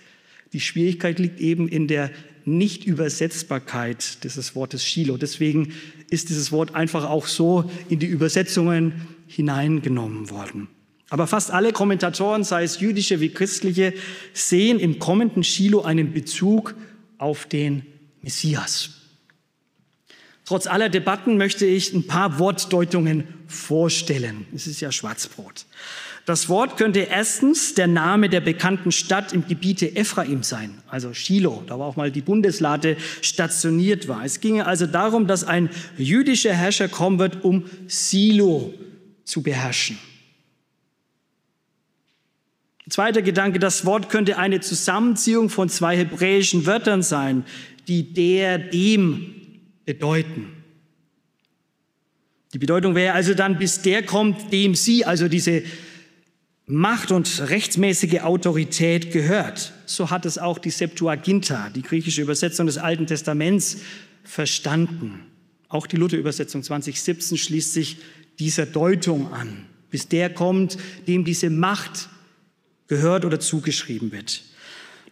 Die 0.53 0.61
Schwierigkeit 0.61 1.19
liegt 1.19 1.41
eben 1.41 1.67
in 1.67 1.87
der 1.87 2.11
Nichtübersetzbarkeit 2.45 4.23
dieses 4.23 4.55
Wortes 4.55 4.85
Shiloh. 4.85 5.17
Deswegen 5.17 5.73
ist 6.09 6.29
dieses 6.29 6.51
Wort 6.51 6.75
einfach 6.75 7.09
auch 7.09 7.27
so 7.27 7.69
in 7.89 7.99
die 7.99 8.05
Übersetzungen 8.05 9.07
hineingenommen 9.27 10.29
worden. 10.29 10.67
Aber 11.09 11.27
fast 11.27 11.51
alle 11.51 11.73
Kommentatoren, 11.73 12.43
sei 12.43 12.63
es 12.63 12.79
jüdische 12.79 13.19
wie 13.19 13.29
christliche, 13.29 13.93
sehen 14.33 14.79
im 14.79 14.99
kommenden 14.99 15.43
Shiloh 15.43 15.81
einen 15.81 16.13
Bezug 16.13 16.75
auf 17.17 17.45
den 17.47 17.83
Messias. 18.21 18.94
Trotz 20.45 20.67
aller 20.67 20.89
Debatten 20.89 21.37
möchte 21.37 21.65
ich 21.65 21.93
ein 21.93 22.05
paar 22.05 22.37
Wortdeutungen 22.37 23.23
vorstellen. 23.47 24.45
Es 24.53 24.67
ist 24.67 24.79
ja 24.79 24.91
Schwarzbrot. 24.91 25.65
Das 26.25 26.49
Wort 26.49 26.77
könnte 26.77 27.01
erstens 27.01 27.75
der 27.75 27.85
Name 27.85 28.29
der 28.29 28.41
bekannten 28.41 28.91
Stadt 28.91 29.31
im 29.31 29.47
Gebiete 29.47 29.95
Ephraim 29.95 30.41
sein, 30.41 30.75
also 30.87 31.13
Shiloh, 31.13 31.63
da 31.67 31.77
war 31.77 31.85
auch 31.85 31.97
mal 31.97 32.11
die 32.11 32.21
Bundeslade 32.21 32.97
stationiert 33.21 34.07
war. 34.07 34.25
Es 34.25 34.39
ginge 34.39 34.65
also 34.65 34.87
darum, 34.87 35.27
dass 35.27 35.43
ein 35.43 35.69
jüdischer 35.97 36.53
Herrscher 36.53 36.87
kommen 36.87 37.19
wird, 37.19 37.43
um 37.43 37.65
Silo 37.87 38.73
zu 39.23 39.43
beherrschen. 39.43 39.99
Zweiter 42.89 43.21
Gedanke, 43.21 43.59
das 43.59 43.85
Wort 43.85 44.09
könnte 44.09 44.37
eine 44.37 44.61
Zusammenziehung 44.61 45.49
von 45.49 45.69
zwei 45.69 45.97
hebräischen 45.97 46.65
Wörtern 46.65 47.03
sein, 47.03 47.45
die 47.87 48.13
der, 48.13 48.57
dem 48.57 49.34
bedeuten. 49.85 50.63
Die 52.53 52.59
Bedeutung 52.59 52.95
wäre 52.95 53.13
also 53.13 53.33
dann, 53.33 53.57
bis 53.57 53.81
der 53.81 54.03
kommt, 54.03 54.51
dem 54.53 54.75
sie, 54.75 55.05
also 55.05 55.27
diese 55.27 55.63
Macht 56.67 57.11
und 57.11 57.49
rechtsmäßige 57.49 58.21
Autorität 58.21 59.11
gehört. 59.11 59.73
So 59.85 60.09
hat 60.09 60.25
es 60.25 60.37
auch 60.37 60.57
die 60.57 60.71
Septuaginta, 60.71 61.69
die 61.69 61.83
griechische 61.83 62.21
Übersetzung 62.21 62.65
des 62.65 62.77
Alten 62.77 63.05
Testaments, 63.05 63.81
verstanden. 64.23 65.25
Auch 65.67 65.85
die 65.85 65.97
Luther-Übersetzung 65.97 66.63
2017 66.63 67.37
schließt 67.37 67.73
sich 67.73 67.97
dieser 68.39 68.65
Deutung 68.65 69.31
an, 69.31 69.65
bis 69.91 70.07
der 70.07 70.33
kommt, 70.33 70.77
dem 71.07 71.23
diese 71.23 71.49
Macht 71.49 72.09
gehört 72.87 73.25
oder 73.25 73.39
zugeschrieben 73.39 74.11
wird. 74.11 74.43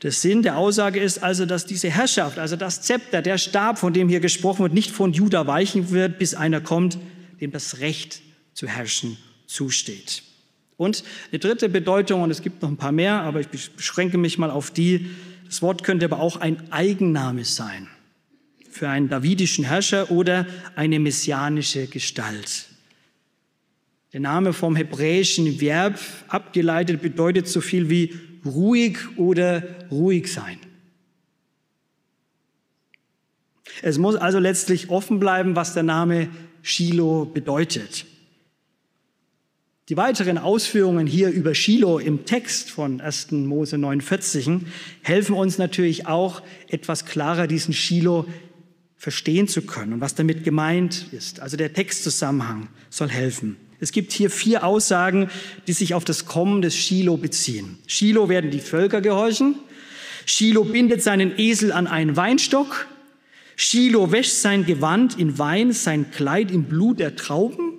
Der 0.03 0.11
Sinn 0.11 0.43
der 0.43 0.57
Aussage 0.57 0.99
ist 0.99 1.23
also, 1.23 1.45
dass 1.45 1.65
diese 1.65 1.89
Herrschaft, 1.89 2.37
also 2.37 2.57
das 2.57 2.81
Zepter, 2.81 3.21
der 3.21 3.37
Stab, 3.37 3.79
von 3.79 3.93
dem 3.93 4.09
hier 4.09 4.19
gesprochen 4.19 4.63
wird, 4.63 4.73
nicht 4.73 4.91
von 4.91 5.13
Juda 5.13 5.47
weichen 5.47 5.91
wird, 5.91 6.19
bis 6.19 6.35
einer 6.35 6.59
kommt, 6.59 6.97
dem 7.39 7.51
das 7.51 7.79
Recht 7.79 8.21
zu 8.53 8.67
herrschen 8.67 9.17
zusteht. 9.47 10.23
Und 10.75 11.05
eine 11.31 11.39
dritte 11.39 11.69
Bedeutung, 11.69 12.21
und 12.21 12.31
es 12.31 12.41
gibt 12.41 12.61
noch 12.61 12.69
ein 12.69 12.75
paar 12.75 12.91
mehr, 12.91 13.21
aber 13.21 13.39
ich 13.39 13.47
beschränke 13.47 14.17
mich 14.17 14.37
mal 14.37 14.51
auf 14.51 14.71
die, 14.71 15.09
das 15.45 15.61
Wort 15.61 15.83
könnte 15.83 16.05
aber 16.05 16.19
auch 16.19 16.35
ein 16.37 16.71
Eigenname 16.71 17.45
sein 17.45 17.87
für 18.69 18.89
einen 18.89 19.07
davidischen 19.07 19.63
Herrscher 19.63 20.11
oder 20.11 20.47
eine 20.75 20.99
messianische 20.99 21.87
Gestalt. 21.87 22.65
Der 24.11 24.19
Name 24.19 24.51
vom 24.51 24.75
hebräischen 24.75 25.61
Verb 25.61 25.99
abgeleitet 26.27 27.01
bedeutet 27.01 27.47
so 27.47 27.61
viel 27.61 27.89
wie 27.89 28.19
ruhig 28.45 28.97
oder 29.17 29.63
ruhig 29.91 30.31
sein. 30.31 30.57
Es 33.81 33.97
muss 33.97 34.15
also 34.15 34.39
letztlich 34.39 34.89
offen 34.89 35.19
bleiben, 35.19 35.55
was 35.55 35.73
der 35.73 35.83
Name 35.83 36.29
Shiloh 36.61 37.25
bedeutet. 37.25 38.05
Die 39.89 39.97
weiteren 39.97 40.37
Ausführungen 40.37 41.07
hier 41.07 41.29
über 41.29 41.53
Shiloh 41.53 41.99
im 41.99 42.25
Text 42.25 42.71
von 42.71 43.01
1. 43.01 43.31
Mose 43.31 43.77
49 43.77 44.49
helfen 45.01 45.35
uns 45.35 45.57
natürlich 45.57 46.07
auch, 46.07 46.41
etwas 46.69 47.05
klarer 47.05 47.47
diesen 47.47 47.73
Shiloh 47.73 48.25
verstehen 48.95 49.49
zu 49.49 49.63
können 49.63 49.93
und 49.93 50.01
was 50.01 50.15
damit 50.15 50.45
gemeint 50.45 51.07
ist. 51.11 51.41
Also 51.41 51.57
der 51.57 51.73
Textzusammenhang 51.73 52.69
soll 52.89 53.09
helfen. 53.09 53.57
Es 53.83 53.91
gibt 53.91 54.13
hier 54.13 54.29
vier 54.29 54.63
Aussagen, 54.63 55.29
die 55.67 55.73
sich 55.73 55.93
auf 55.93 56.05
das 56.05 56.25
Kommen 56.25 56.61
des 56.61 56.73
Shiloh 56.73 57.17
beziehen. 57.17 57.79
Shiloh 57.85 58.29
werden 58.29 58.49
die 58.49 58.61
Völker 58.61 59.01
gehorchen. 59.01 59.55
Shiloh 60.25 60.63
bindet 60.63 61.03
seinen 61.03 61.37
Esel 61.37 61.73
an 61.73 61.87
einen 61.87 62.15
Weinstock. 62.15 62.87
Shiloh 63.57 64.13
wäscht 64.13 64.35
sein 64.35 64.65
Gewand 64.65 65.19
in 65.19 65.37
Wein, 65.37 65.73
sein 65.73 66.11
Kleid 66.11 66.49
im 66.49 66.63
Blut 66.63 67.01
der 67.01 67.17
Trauben. 67.17 67.73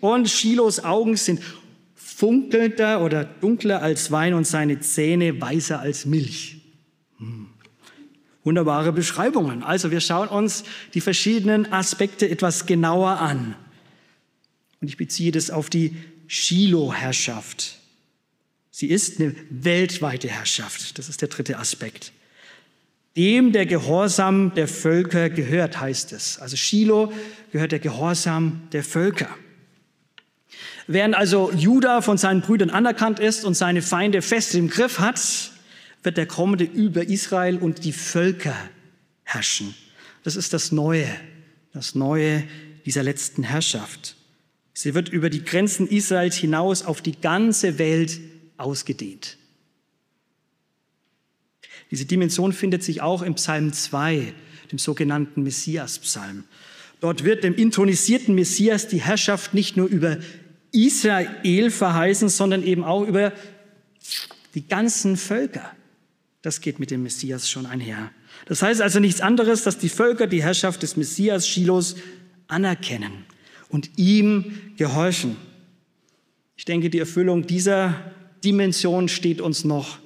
Und 0.00 0.30
Shilohs 0.30 0.82
Augen 0.82 1.14
sind 1.18 1.42
funkelnder 1.94 3.02
oder 3.02 3.24
dunkler 3.24 3.82
als 3.82 4.10
Wein 4.10 4.32
und 4.32 4.46
seine 4.46 4.80
Zähne 4.80 5.42
weißer 5.42 5.78
als 5.78 6.06
Milch. 6.06 6.62
Hm. 7.18 7.48
Wunderbare 8.44 8.94
Beschreibungen. 8.94 9.62
Also 9.62 9.90
wir 9.90 10.00
schauen 10.00 10.28
uns 10.28 10.64
die 10.94 11.02
verschiedenen 11.02 11.70
Aspekte 11.70 12.30
etwas 12.30 12.64
genauer 12.64 13.20
an. 13.20 13.56
Und 14.84 14.88
ich 14.88 14.98
beziehe 14.98 15.32
das 15.32 15.50
auf 15.50 15.70
die 15.70 15.96
Shiloh-Herrschaft. 16.26 17.78
Sie 18.70 18.88
ist 18.88 19.18
eine 19.18 19.34
weltweite 19.48 20.28
Herrschaft. 20.28 20.98
Das 20.98 21.08
ist 21.08 21.22
der 21.22 21.28
dritte 21.28 21.58
Aspekt. 21.58 22.12
Dem 23.16 23.52
der 23.52 23.64
Gehorsam 23.64 24.52
der 24.54 24.68
Völker 24.68 25.30
gehört, 25.30 25.80
heißt 25.80 26.12
es. 26.12 26.38
Also 26.38 26.56
Shiloh 26.56 27.10
gehört 27.50 27.72
der 27.72 27.78
Gehorsam 27.78 28.68
der 28.72 28.84
Völker. 28.84 29.30
Während 30.86 31.14
also 31.14 31.50
Judah 31.50 32.02
von 32.02 32.18
seinen 32.18 32.42
Brüdern 32.42 32.68
anerkannt 32.68 33.20
ist 33.20 33.46
und 33.46 33.54
seine 33.54 33.80
Feinde 33.80 34.20
fest 34.20 34.54
im 34.54 34.68
Griff 34.68 34.98
hat, 34.98 35.50
wird 36.02 36.18
der 36.18 36.26
Kommende 36.26 36.64
über 36.64 37.08
Israel 37.08 37.56
und 37.56 37.86
die 37.86 37.92
Völker 37.94 38.54
herrschen. 39.22 39.74
Das 40.24 40.36
ist 40.36 40.52
das 40.52 40.72
Neue, 40.72 41.08
das 41.72 41.94
Neue 41.94 42.44
dieser 42.84 43.02
letzten 43.02 43.44
Herrschaft. 43.44 44.13
Sie 44.74 44.94
wird 44.94 45.08
über 45.08 45.30
die 45.30 45.44
Grenzen 45.44 45.86
Israels 45.86 46.36
hinaus 46.36 46.84
auf 46.84 47.00
die 47.00 47.18
ganze 47.18 47.78
Welt 47.78 48.18
ausgedehnt. 48.56 49.38
Diese 51.92 52.06
Dimension 52.06 52.52
findet 52.52 52.82
sich 52.82 53.00
auch 53.00 53.22
im 53.22 53.36
Psalm 53.36 53.72
2, 53.72 54.34
dem 54.72 54.78
sogenannten 54.78 55.44
Messias-Psalm. 55.44 56.42
Dort 57.00 57.22
wird 57.22 57.44
dem 57.44 57.54
intronisierten 57.54 58.34
Messias 58.34 58.88
die 58.88 59.00
Herrschaft 59.00 59.54
nicht 59.54 59.76
nur 59.76 59.86
über 59.86 60.18
Israel 60.72 61.70
verheißen, 61.70 62.28
sondern 62.28 62.64
eben 62.64 62.82
auch 62.82 63.06
über 63.06 63.32
die 64.54 64.66
ganzen 64.66 65.16
Völker. 65.16 65.70
Das 66.42 66.60
geht 66.60 66.80
mit 66.80 66.90
dem 66.90 67.04
Messias 67.04 67.48
schon 67.48 67.66
einher. 67.66 68.10
Das 68.46 68.62
heißt 68.62 68.82
also 68.82 68.98
nichts 68.98 69.20
anderes, 69.20 69.62
dass 69.62 69.78
die 69.78 69.88
Völker 69.88 70.26
die 70.26 70.42
Herrschaft 70.42 70.82
des 70.82 70.96
Messias 70.96 71.46
Shilos 71.46 71.96
anerkennen 72.48 73.24
und 73.74 73.90
ihm 73.96 74.54
gehorchen. 74.76 75.36
Ich 76.54 76.64
denke, 76.64 76.90
die 76.90 77.00
Erfüllung 77.00 77.44
dieser 77.44 78.00
Dimension 78.44 79.08
steht 79.08 79.40
uns 79.40 79.64
noch 79.64 79.98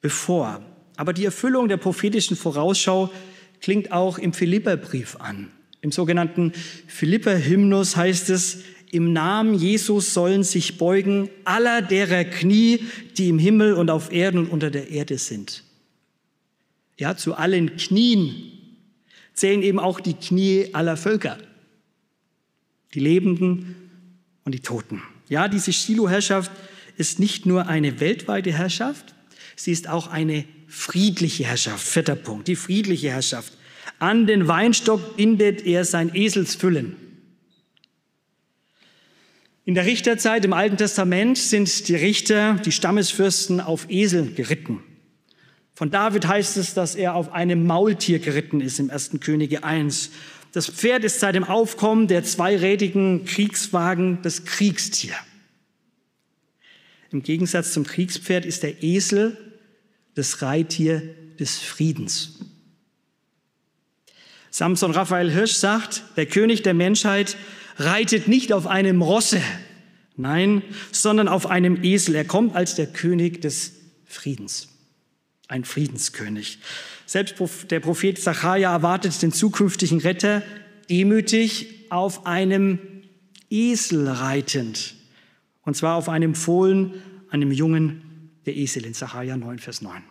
bevor. 0.00 0.60
Aber 0.96 1.12
die 1.12 1.24
Erfüllung 1.24 1.68
der 1.68 1.76
prophetischen 1.76 2.36
Vorausschau 2.36 3.12
klingt 3.60 3.92
auch 3.92 4.18
im 4.18 4.32
Philipperbrief 4.32 5.14
an. 5.20 5.52
Im 5.82 5.92
sogenannten 5.92 6.52
Philipper-Hymnus 6.88 7.94
heißt 7.94 8.28
es, 8.28 8.64
im 8.90 9.12
Namen 9.12 9.54
Jesus 9.54 10.12
sollen 10.12 10.42
sich 10.42 10.76
beugen 10.76 11.30
aller 11.44 11.82
derer 11.82 12.24
Knie, 12.24 12.80
die 13.16 13.28
im 13.28 13.38
Himmel 13.38 13.74
und 13.74 13.88
auf 13.88 14.10
Erden 14.10 14.40
und 14.40 14.48
unter 14.48 14.72
der 14.72 14.90
Erde 14.90 15.16
sind. 15.16 15.62
Ja, 16.98 17.16
zu 17.16 17.34
allen 17.36 17.76
Knien 17.76 18.34
zählen 19.34 19.62
eben 19.62 19.78
auch 19.78 20.00
die 20.00 20.14
Knie 20.14 20.70
aller 20.72 20.96
Völker, 20.96 21.38
die 22.94 23.00
Lebenden 23.00 23.76
und 24.44 24.52
die 24.54 24.60
Toten. 24.60 25.02
Ja, 25.28 25.48
diese 25.48 25.72
Shiloh-Herrschaft 25.72 26.50
ist 26.96 27.18
nicht 27.18 27.46
nur 27.46 27.68
eine 27.68 28.00
weltweite 28.00 28.52
Herrschaft, 28.52 29.14
sie 29.56 29.72
ist 29.72 29.88
auch 29.88 30.08
eine 30.08 30.44
friedliche 30.66 31.44
Herrschaft. 31.44 31.86
Vierter 31.86 32.16
Punkt, 32.16 32.48
die 32.48 32.56
friedliche 32.56 33.10
Herrschaft. 33.10 33.52
An 33.98 34.26
den 34.26 34.48
Weinstock 34.48 35.16
bindet 35.16 35.66
er 35.66 35.84
sein 35.84 36.14
Eselsfüllen. 36.14 36.96
In 39.64 39.74
der 39.74 39.86
Richterzeit 39.86 40.44
im 40.44 40.52
Alten 40.52 40.78
Testament 40.78 41.38
sind 41.38 41.88
die 41.88 41.94
Richter, 41.94 42.54
die 42.64 42.72
Stammesfürsten 42.72 43.60
auf 43.60 43.88
Esel 43.90 44.32
geritten. 44.32 44.80
Von 45.74 45.90
David 45.90 46.26
heißt 46.26 46.56
es, 46.56 46.74
dass 46.74 46.94
er 46.94 47.14
auf 47.14 47.32
einem 47.32 47.66
Maultier 47.66 48.18
geritten 48.18 48.60
ist 48.60 48.80
im 48.80 48.90
1. 48.90 49.12
Könige 49.20 49.62
1. 49.62 50.10
Das 50.52 50.68
Pferd 50.68 51.04
ist 51.04 51.20
seit 51.20 51.34
dem 51.34 51.44
Aufkommen 51.44 52.08
der 52.08 52.24
zweirädigen 52.24 53.24
Kriegswagen 53.24 54.18
das 54.22 54.44
Kriegstier. 54.44 55.14
Im 57.12 57.22
Gegensatz 57.22 57.72
zum 57.72 57.84
Kriegspferd 57.84 58.44
ist 58.44 58.62
der 58.62 58.82
Esel 58.82 59.36
das 60.14 60.42
Reittier 60.42 61.02
des 61.38 61.58
Friedens. 61.58 62.38
Samson 64.50 64.90
Raphael 64.90 65.30
Hirsch 65.30 65.54
sagt, 65.54 66.02
der 66.16 66.26
König 66.26 66.62
der 66.62 66.74
Menschheit 66.74 67.36
reitet 67.76 68.26
nicht 68.28 68.52
auf 68.52 68.66
einem 68.66 69.00
Rosse, 69.00 69.40
nein, 70.16 70.62
sondern 70.90 71.28
auf 71.28 71.46
einem 71.46 71.82
Esel. 71.82 72.16
Er 72.16 72.24
kommt 72.24 72.56
als 72.56 72.74
der 72.74 72.88
König 72.88 73.40
des 73.40 73.72
Friedens, 74.04 74.68
ein 75.46 75.64
Friedenskönig. 75.64 76.58
Selbst 77.10 77.34
der 77.72 77.80
Prophet 77.80 78.20
Zachariah 78.20 78.70
erwartet 78.70 79.20
den 79.20 79.32
zukünftigen 79.32 79.98
Retter 79.98 80.44
demütig 80.88 81.86
auf 81.90 82.24
einem 82.24 82.78
Esel 83.50 84.06
reitend. 84.06 84.94
Und 85.62 85.76
zwar 85.76 85.96
auf 85.96 86.08
einem 86.08 86.36
Fohlen, 86.36 87.02
einem 87.28 87.50
Jungen, 87.50 88.30
der 88.46 88.54
Esel 88.54 88.86
in 88.86 88.94
Sacharja 88.94 89.36
9, 89.36 89.58
Vers 89.58 89.82
9. 89.82 90.04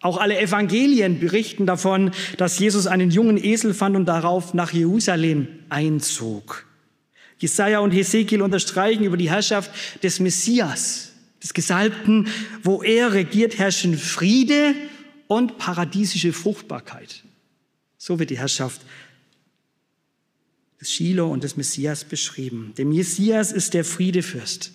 Auch 0.00 0.18
alle 0.18 0.38
Evangelien 0.38 1.18
berichten 1.18 1.66
davon, 1.66 2.12
dass 2.36 2.60
Jesus 2.60 2.86
einen 2.86 3.10
jungen 3.10 3.36
Esel 3.36 3.74
fand 3.74 3.96
und 3.96 4.06
darauf 4.06 4.54
nach 4.54 4.72
Jerusalem 4.72 5.48
einzog. 5.70 6.66
Jesaja 7.38 7.80
und 7.80 7.90
Hesekiel 7.90 8.42
unterstreichen 8.42 9.02
über 9.02 9.16
die 9.16 9.30
Herrschaft 9.30 9.72
des 10.04 10.20
Messias, 10.20 11.14
des 11.42 11.52
Gesalbten, 11.52 12.28
wo 12.62 12.80
er 12.80 13.12
regiert, 13.12 13.58
herrschen 13.58 13.98
Friede 13.98 14.76
und 15.30 15.58
paradiesische 15.58 16.32
Fruchtbarkeit. 16.32 17.22
So 17.98 18.18
wird 18.18 18.30
die 18.30 18.38
Herrschaft 18.38 18.80
des 20.80 20.90
Shiloh 20.90 21.30
und 21.30 21.44
des 21.44 21.56
Messias 21.56 22.02
beschrieben. 22.02 22.72
Der 22.76 22.84
Messias 22.84 23.52
ist 23.52 23.74
der 23.74 23.84
Friedefürst, 23.84 24.72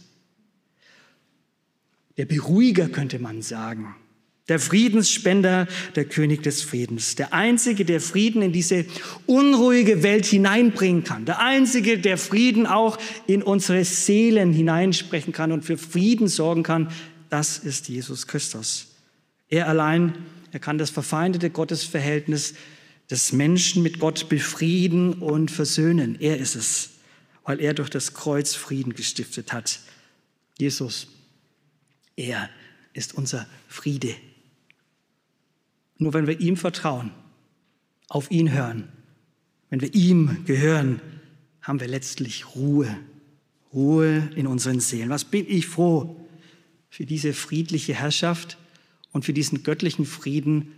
der 2.15 2.23
Beruhiger 2.23 2.87
könnte 2.87 3.19
man 3.19 3.41
sagen, 3.41 3.95
der 4.47 4.59
Friedensspender, 4.59 5.67
der 5.97 6.05
König 6.05 6.43
des 6.43 6.61
Friedens, 6.61 7.15
der 7.15 7.33
Einzige, 7.33 7.83
der 7.83 7.99
Frieden 7.99 8.41
in 8.41 8.53
diese 8.53 8.85
unruhige 9.25 10.03
Welt 10.03 10.25
hineinbringen 10.25 11.03
kann, 11.03 11.25
der 11.25 11.41
Einzige, 11.41 11.99
der 11.99 12.17
Frieden 12.17 12.65
auch 12.65 12.97
in 13.27 13.43
unsere 13.43 13.83
Seelen 13.83 14.53
hineinsprechen 14.53 15.33
kann 15.33 15.51
und 15.51 15.65
für 15.65 15.77
Frieden 15.77 16.29
sorgen 16.29 16.63
kann, 16.63 16.89
das 17.29 17.57
ist 17.57 17.89
Jesus 17.89 18.25
Christus. 18.25 18.87
Er 19.49 19.67
allein, 19.67 20.15
er 20.55 20.59
kann 20.59 20.77
das 20.77 20.89
verfeindete 20.89 21.49
Gottesverhältnis 21.49 22.53
des 23.09 23.33
Menschen 23.33 23.83
mit 23.83 23.99
Gott 23.99 24.29
befrieden 24.29 25.15
und 25.15 25.51
versöhnen. 25.51 26.15
Er 26.21 26.37
ist 26.37 26.55
es, 26.55 26.91
weil 27.43 27.59
er 27.59 27.73
durch 27.73 27.89
das 27.89 28.13
Kreuz 28.13 28.55
Frieden 28.55 28.93
gestiftet 28.93 29.51
hat. 29.51 29.81
Jesus, 30.57 31.07
er 32.15 32.49
ist 32.93 33.15
unser 33.15 33.45
Friede. 33.67 34.15
Nur 35.97 36.13
wenn 36.13 36.25
wir 36.25 36.39
ihm 36.39 36.55
vertrauen, 36.55 37.11
auf 38.07 38.31
ihn 38.31 38.53
hören, 38.53 38.87
wenn 39.69 39.81
wir 39.81 39.93
ihm 39.93 40.45
gehören, 40.45 41.01
haben 41.63 41.81
wir 41.81 41.89
letztlich 41.89 42.55
Ruhe. 42.55 42.97
Ruhe 43.73 44.29
in 44.37 44.47
unseren 44.47 44.79
Seelen. 44.79 45.09
Was 45.09 45.25
bin 45.25 45.45
ich 45.49 45.67
froh 45.67 46.25
für 46.89 47.05
diese 47.05 47.33
friedliche 47.33 47.93
Herrschaft 47.93 48.57
und 49.15 49.25
für 49.25 49.33
diesen 49.33 49.63
göttlichen 49.63 50.05
Frieden, 50.05 50.73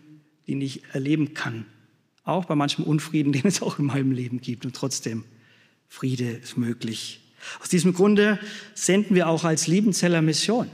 den 0.48 0.62
ich 0.62 0.84
erleben 0.94 1.34
kann 1.34 1.66
auch 2.28 2.46
bei 2.46 2.56
manchem 2.56 2.84
Unfrieden, 2.84 3.32
den 3.34 3.46
es 3.46 3.62
auch 3.62 3.80
in 3.80 3.86
meinem 3.86 4.12
Leben 4.12 4.42
gibt. 4.42 4.66
Und 4.66 4.76
trotzdem, 4.76 5.24
Friede 5.88 6.30
ist 6.30 6.58
möglich. 6.58 7.22
Aus 7.62 7.70
diesem 7.70 7.94
Grunde 7.94 8.40
senden 8.74 9.16
wir 9.16 9.30
auch 9.30 9.44
als 9.44 9.68
Liebenzeller 9.68 10.22
Mission 10.22 10.70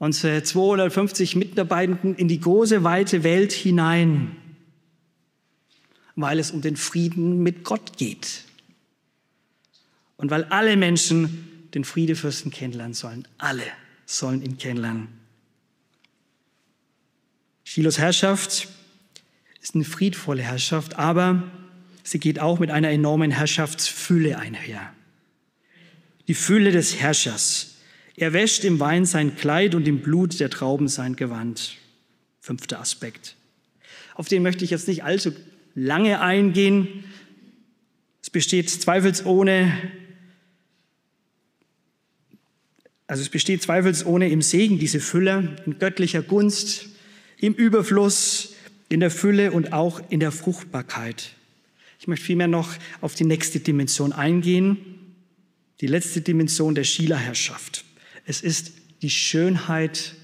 unsere 0.00 0.44
250 0.44 1.34
Mitarbeitenden 1.34 2.14
in 2.14 2.28
die 2.28 2.38
große, 2.38 2.84
weite 2.84 3.24
Welt 3.24 3.52
hinein, 3.52 4.36
weil 6.14 6.38
es 6.38 6.52
um 6.52 6.62
den 6.62 6.76
Frieden 6.76 7.42
mit 7.42 7.64
Gott 7.64 7.96
geht. 7.96 8.44
Und 10.16 10.30
weil 10.30 10.44
alle 10.44 10.76
Menschen 10.76 11.68
den 11.74 11.82
Friedefürsten 11.82 12.52
kennenlernen 12.52 12.94
sollen. 12.94 13.26
Alle 13.38 13.64
sollen 14.06 14.42
ihn 14.42 14.56
kennenlernen. 14.56 15.08
Shilos 17.70 17.98
Herrschaft 17.98 18.66
ist 19.60 19.74
eine 19.74 19.84
friedvolle 19.84 20.40
Herrschaft, 20.42 20.98
aber 20.98 21.42
sie 22.02 22.18
geht 22.18 22.38
auch 22.38 22.60
mit 22.60 22.70
einer 22.70 22.88
enormen 22.88 23.30
Herrschaftsfülle 23.30 24.38
einher. 24.38 24.94
Die 26.28 26.34
Fülle 26.34 26.72
des 26.72 26.98
Herrschers. 26.98 27.76
Er 28.16 28.32
wäscht 28.32 28.64
im 28.64 28.80
Wein 28.80 29.04
sein 29.04 29.36
Kleid 29.36 29.74
und 29.74 29.86
im 29.86 30.00
Blut 30.00 30.40
der 30.40 30.48
Trauben 30.48 30.88
sein 30.88 31.14
Gewand. 31.14 31.76
Fünfter 32.40 32.80
Aspekt. 32.80 33.36
Auf 34.14 34.28
den 34.28 34.42
möchte 34.42 34.64
ich 34.64 34.70
jetzt 34.70 34.88
nicht 34.88 35.04
allzu 35.04 35.32
lange 35.74 36.22
eingehen. 36.22 37.04
Es 38.22 38.30
besteht 38.30 38.70
zweifelsohne, 38.70 39.74
also 43.06 43.20
es 43.20 43.28
besteht 43.28 43.60
zweifelsohne 43.60 44.30
im 44.30 44.40
Segen 44.40 44.78
diese 44.78 45.00
Fülle, 45.00 45.56
in 45.66 45.78
göttlicher 45.78 46.22
Gunst, 46.22 46.88
im 47.40 47.54
Überfluss, 47.54 48.54
in 48.88 49.00
der 49.00 49.10
Fülle 49.10 49.52
und 49.52 49.72
auch 49.72 50.00
in 50.10 50.20
der 50.20 50.32
Fruchtbarkeit. 50.32 51.32
Ich 52.00 52.08
möchte 52.08 52.26
vielmehr 52.26 52.48
noch 52.48 52.74
auf 53.00 53.14
die 53.14 53.24
nächste 53.24 53.60
Dimension 53.60 54.12
eingehen, 54.12 54.78
Die 55.80 55.86
letzte 55.86 56.20
Dimension 56.20 56.74
der 56.74 56.82
Schielerherrschaft. 56.82 57.84
Es 58.26 58.40
ist 58.40 58.72
die 59.02 59.10
Schönheit 59.10 60.16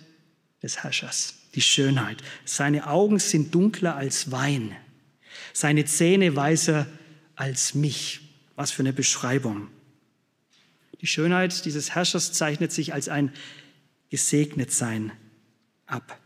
des 0.64 0.82
Herrschers. 0.82 1.34
Die 1.54 1.60
Schönheit. 1.60 2.24
Seine 2.44 2.88
Augen 2.88 3.20
sind 3.20 3.54
dunkler 3.54 3.94
als 3.94 4.32
Wein. 4.32 4.74
Seine 5.52 5.84
Zähne 5.84 6.34
weißer 6.34 6.86
als 7.36 7.74
mich. 7.74 8.20
Was 8.56 8.72
für 8.72 8.82
eine 8.82 8.92
Beschreibung. 8.92 9.68
Die 11.00 11.06
Schönheit 11.06 11.64
dieses 11.64 11.94
Herrschers 11.94 12.32
zeichnet 12.32 12.72
sich 12.72 12.92
als 12.92 13.08
ein 13.08 13.32
Gesegnetsein 14.10 15.12
ab. 15.86 16.18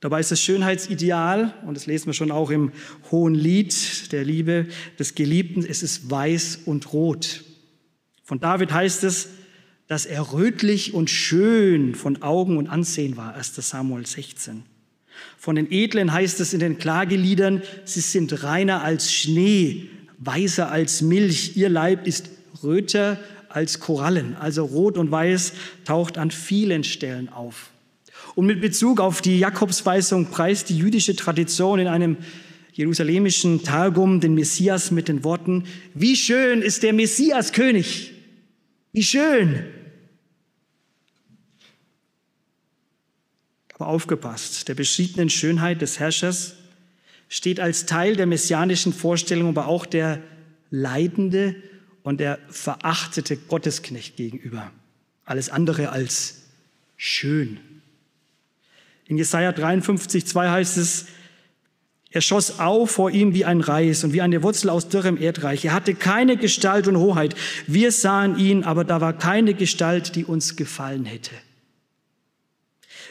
Dabei 0.00 0.20
ist 0.20 0.30
das 0.30 0.40
Schönheitsideal, 0.40 1.54
und 1.66 1.76
das 1.76 1.86
lesen 1.86 2.06
wir 2.06 2.14
schon 2.14 2.30
auch 2.30 2.50
im 2.50 2.72
Hohen 3.10 3.34
Lied 3.34 4.10
der 4.12 4.24
Liebe 4.24 4.66
des 4.98 5.14
Geliebten, 5.14 5.64
es 5.64 5.82
ist 5.82 6.10
weiß 6.10 6.60
und 6.64 6.92
rot. 6.92 7.44
Von 8.24 8.40
David 8.40 8.72
heißt 8.72 9.04
es, 9.04 9.28
dass 9.88 10.06
er 10.06 10.32
rötlich 10.32 10.94
und 10.94 11.10
schön 11.10 11.94
von 11.94 12.22
Augen 12.22 12.56
und 12.56 12.68
Ansehen 12.68 13.16
war, 13.16 13.34
1 13.34 13.56
Samuel 13.56 14.06
16. 14.06 14.62
Von 15.36 15.56
den 15.56 15.70
Edlen 15.70 16.12
heißt 16.12 16.40
es 16.40 16.54
in 16.54 16.60
den 16.60 16.78
Klageliedern, 16.78 17.62
sie 17.84 18.00
sind 18.00 18.42
reiner 18.42 18.82
als 18.82 19.12
Schnee, 19.12 19.90
weißer 20.18 20.70
als 20.70 21.02
Milch, 21.02 21.56
ihr 21.56 21.68
Leib 21.68 22.06
ist 22.06 22.30
röter 22.62 23.18
als 23.48 23.80
Korallen, 23.80 24.36
also 24.36 24.64
rot 24.64 24.96
und 24.96 25.10
weiß 25.10 25.52
taucht 25.84 26.16
an 26.16 26.30
vielen 26.30 26.84
Stellen 26.84 27.28
auf. 27.28 27.69
Und 28.40 28.46
mit 28.46 28.62
Bezug 28.62 29.00
auf 29.00 29.20
die 29.20 29.38
Jakobsweisung 29.38 30.30
preist 30.30 30.70
die 30.70 30.78
jüdische 30.78 31.14
Tradition 31.14 31.78
in 31.78 31.88
einem 31.88 32.16
jerusalemischen 32.72 33.64
Targum 33.64 34.18
den 34.20 34.34
Messias 34.34 34.90
mit 34.90 35.08
den 35.08 35.24
Worten, 35.24 35.64
wie 35.92 36.16
schön 36.16 36.62
ist 36.62 36.82
der 36.82 36.94
Messias 36.94 37.52
König, 37.52 38.14
wie 38.92 39.02
schön. 39.02 39.62
Aber 43.74 43.88
aufgepasst, 43.88 44.68
der 44.68 44.74
beschiedenen 44.74 45.28
Schönheit 45.28 45.82
des 45.82 45.98
Herrschers 46.00 46.54
steht 47.28 47.60
als 47.60 47.84
Teil 47.84 48.16
der 48.16 48.24
messianischen 48.24 48.94
Vorstellung 48.94 49.50
aber 49.50 49.68
auch 49.68 49.84
der 49.84 50.22
leidende 50.70 51.56
und 52.02 52.20
der 52.20 52.38
verachtete 52.48 53.36
Gottesknecht 53.36 54.16
gegenüber. 54.16 54.72
Alles 55.26 55.50
andere 55.50 55.90
als 55.90 56.44
schön. 56.96 57.60
In 59.10 59.18
Jesaja 59.18 59.50
53, 59.50 60.24
2 60.24 60.50
heißt 60.50 60.76
es, 60.76 61.06
er 62.12 62.20
schoss 62.20 62.60
auf 62.60 62.92
vor 62.92 63.10
ihm 63.10 63.34
wie 63.34 63.44
ein 63.44 63.60
Reis 63.60 64.04
und 64.04 64.12
wie 64.12 64.22
eine 64.22 64.44
Wurzel 64.44 64.70
aus 64.70 64.88
dürrem 64.88 65.20
Erdreich. 65.20 65.64
Er 65.64 65.72
hatte 65.72 65.94
keine 65.94 66.36
Gestalt 66.36 66.86
und 66.86 66.96
Hoheit. 66.96 67.34
Wir 67.66 67.90
sahen 67.90 68.38
ihn, 68.38 68.62
aber 68.62 68.84
da 68.84 69.00
war 69.00 69.12
keine 69.12 69.54
Gestalt, 69.54 70.14
die 70.14 70.24
uns 70.24 70.54
gefallen 70.54 71.06
hätte. 71.06 71.32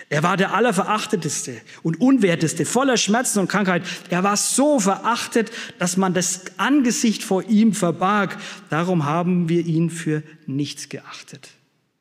Er 0.07 0.23
war 0.23 0.37
der 0.37 0.53
Allerverachteteste 0.53 1.59
und 1.83 1.99
Unwerteste, 1.99 2.65
voller 2.65 2.95
Schmerzen 2.95 3.39
und 3.39 3.49
Krankheit. 3.49 3.83
Er 4.09 4.23
war 4.23 4.37
so 4.37 4.79
verachtet, 4.79 5.51
dass 5.79 5.97
man 5.97 6.13
das 6.13 6.43
Angesicht 6.55 7.23
vor 7.23 7.43
ihm 7.43 7.73
verbarg. 7.73 8.37
Darum 8.69 9.03
haben 9.03 9.49
wir 9.49 9.65
ihn 9.65 9.89
für 9.89 10.23
nichts 10.47 10.87
geachtet. 10.87 11.49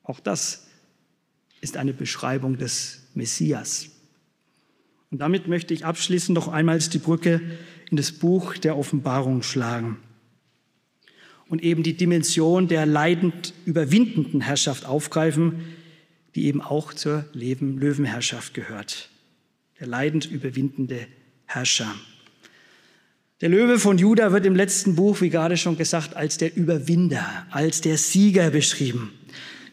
Auch 0.05 0.21
das 0.21 0.69
ist 1.61 1.77
eine 1.77 1.93
Beschreibung 1.93 2.59
des 2.59 3.08
Messias. 3.19 3.91
Und 5.11 5.19
damit 5.19 5.49
möchte 5.49 5.75
ich 5.75 5.85
abschließend 5.85 6.35
noch 6.35 6.49
einmal 6.49 6.79
die 6.79 6.99
Brücke 6.99 7.43
in 7.91 7.97
das 7.97 8.13
Buch 8.13 8.57
der 8.57 8.79
Offenbarung 8.79 9.43
schlagen 9.43 9.99
und 11.49 11.63
eben 11.63 11.83
die 11.83 11.97
Dimension 11.97 12.69
der 12.69 12.87
leidend 12.87 13.55
überwindenden 13.65 14.41
Herrschaft 14.41 14.85
aufgreifen, 14.85 15.65
die 16.35 16.47
eben 16.47 16.61
auch 16.61 16.95
zur 16.95 17.25
Löwenherrschaft 17.33 18.55
gehört. 18.55 19.11
Der 19.81 19.87
leidend 19.87 20.31
überwindende 20.31 21.07
Herrscher. 21.47 21.95
Der 23.41 23.49
Löwe 23.49 23.79
von 23.79 23.99
Juda 23.99 24.33
wird 24.33 24.47
im 24.47 24.57
letzten 24.57 24.95
Buch, 24.95 25.21
wie 25.21 25.31
gerade 25.31 25.57
schon 25.57 25.79
gesagt, 25.79 26.17
als 26.17 26.37
der 26.37 26.55
Überwinder, 26.55 27.47
als 27.51 27.81
der 27.81 27.97
Sieger 27.97 28.51
beschrieben. 28.51 29.18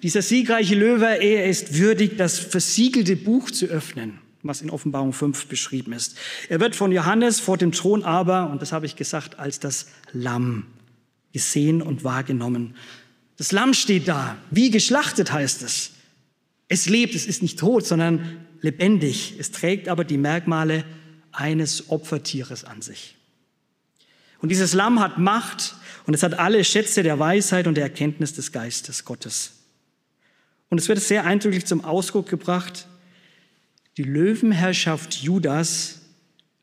Dieser 0.06 0.22
siegreiche 0.22 0.76
Löwe, 0.76 1.18
er 1.20 1.50
ist 1.50 1.80
würdig, 1.80 2.16
das 2.16 2.38
versiegelte 2.38 3.16
Buch 3.16 3.50
zu 3.50 3.66
öffnen, 3.66 4.20
was 4.44 4.62
in 4.62 4.70
Offenbarung 4.70 5.14
5 5.14 5.48
beschrieben 5.48 5.94
ist. 5.94 6.16
Er 6.48 6.60
wird 6.60 6.76
von 6.76 6.92
Johannes 6.92 7.40
vor 7.40 7.58
dem 7.58 7.72
Thron 7.72 8.04
aber, 8.04 8.52
und 8.52 8.62
das 8.62 8.72
habe 8.72 8.86
ich 8.86 8.96
gesagt, 8.96 9.40
als 9.40 9.60
das 9.60 9.88
Lamm 10.14 10.68
gesehen 11.34 11.82
und 11.82 12.04
wahrgenommen. 12.04 12.76
Das 13.38 13.52
Lamm 13.52 13.74
steht 13.74 14.08
da, 14.08 14.38
wie 14.52 14.70
geschlachtet 14.70 15.32
heißt 15.32 15.64
es. 15.64 15.94
Es 16.68 16.88
lebt, 16.88 17.16
es 17.16 17.26
ist 17.26 17.42
nicht 17.42 17.58
tot, 17.58 17.88
sondern 17.88 18.46
lebendig. 18.62 19.34
Es 19.40 19.50
trägt 19.50 19.88
aber 19.88 20.04
die 20.04 20.20
Merkmale 20.20 20.86
eines 21.32 21.90
Opfertieres 21.90 22.64
an 22.64 22.84
sich. 22.84 23.16
Und 24.40 24.50
dieses 24.50 24.74
Lamm 24.74 25.00
hat 25.00 25.18
Macht 25.18 25.74
und 26.06 26.14
es 26.14 26.22
hat 26.22 26.38
alle 26.38 26.64
Schätze 26.64 27.02
der 27.02 27.18
Weisheit 27.18 27.66
und 27.66 27.74
der 27.74 27.86
Erkenntnis 27.86 28.34
des 28.34 28.52
Geistes 28.52 29.04
Gottes. 29.04 29.55
Und 30.70 30.80
es 30.80 30.88
wird 30.88 31.00
sehr 31.00 31.26
eindrücklich 31.26 31.66
zum 31.66 31.84
Ausdruck 31.84 32.30
gebracht, 32.30 32.88
die 33.98 34.04
Löwenherrschaft 34.04 35.14
Judas 35.16 36.02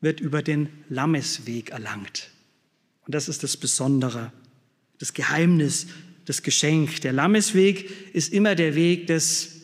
wird 0.01 0.19
über 0.19 0.43
den 0.43 0.69
Lammesweg 0.89 1.71
erlangt. 1.71 2.29
Und 3.05 3.15
das 3.15 3.27
ist 3.27 3.43
das 3.43 3.57
Besondere, 3.57 4.31
das 4.99 5.13
Geheimnis, 5.13 5.87
das 6.25 6.43
Geschenk. 6.43 7.01
Der 7.01 7.13
Lammesweg 7.13 8.13
ist 8.13 8.31
immer 8.31 8.55
der 8.55 8.75
Weg 8.75 9.07
des 9.07 9.61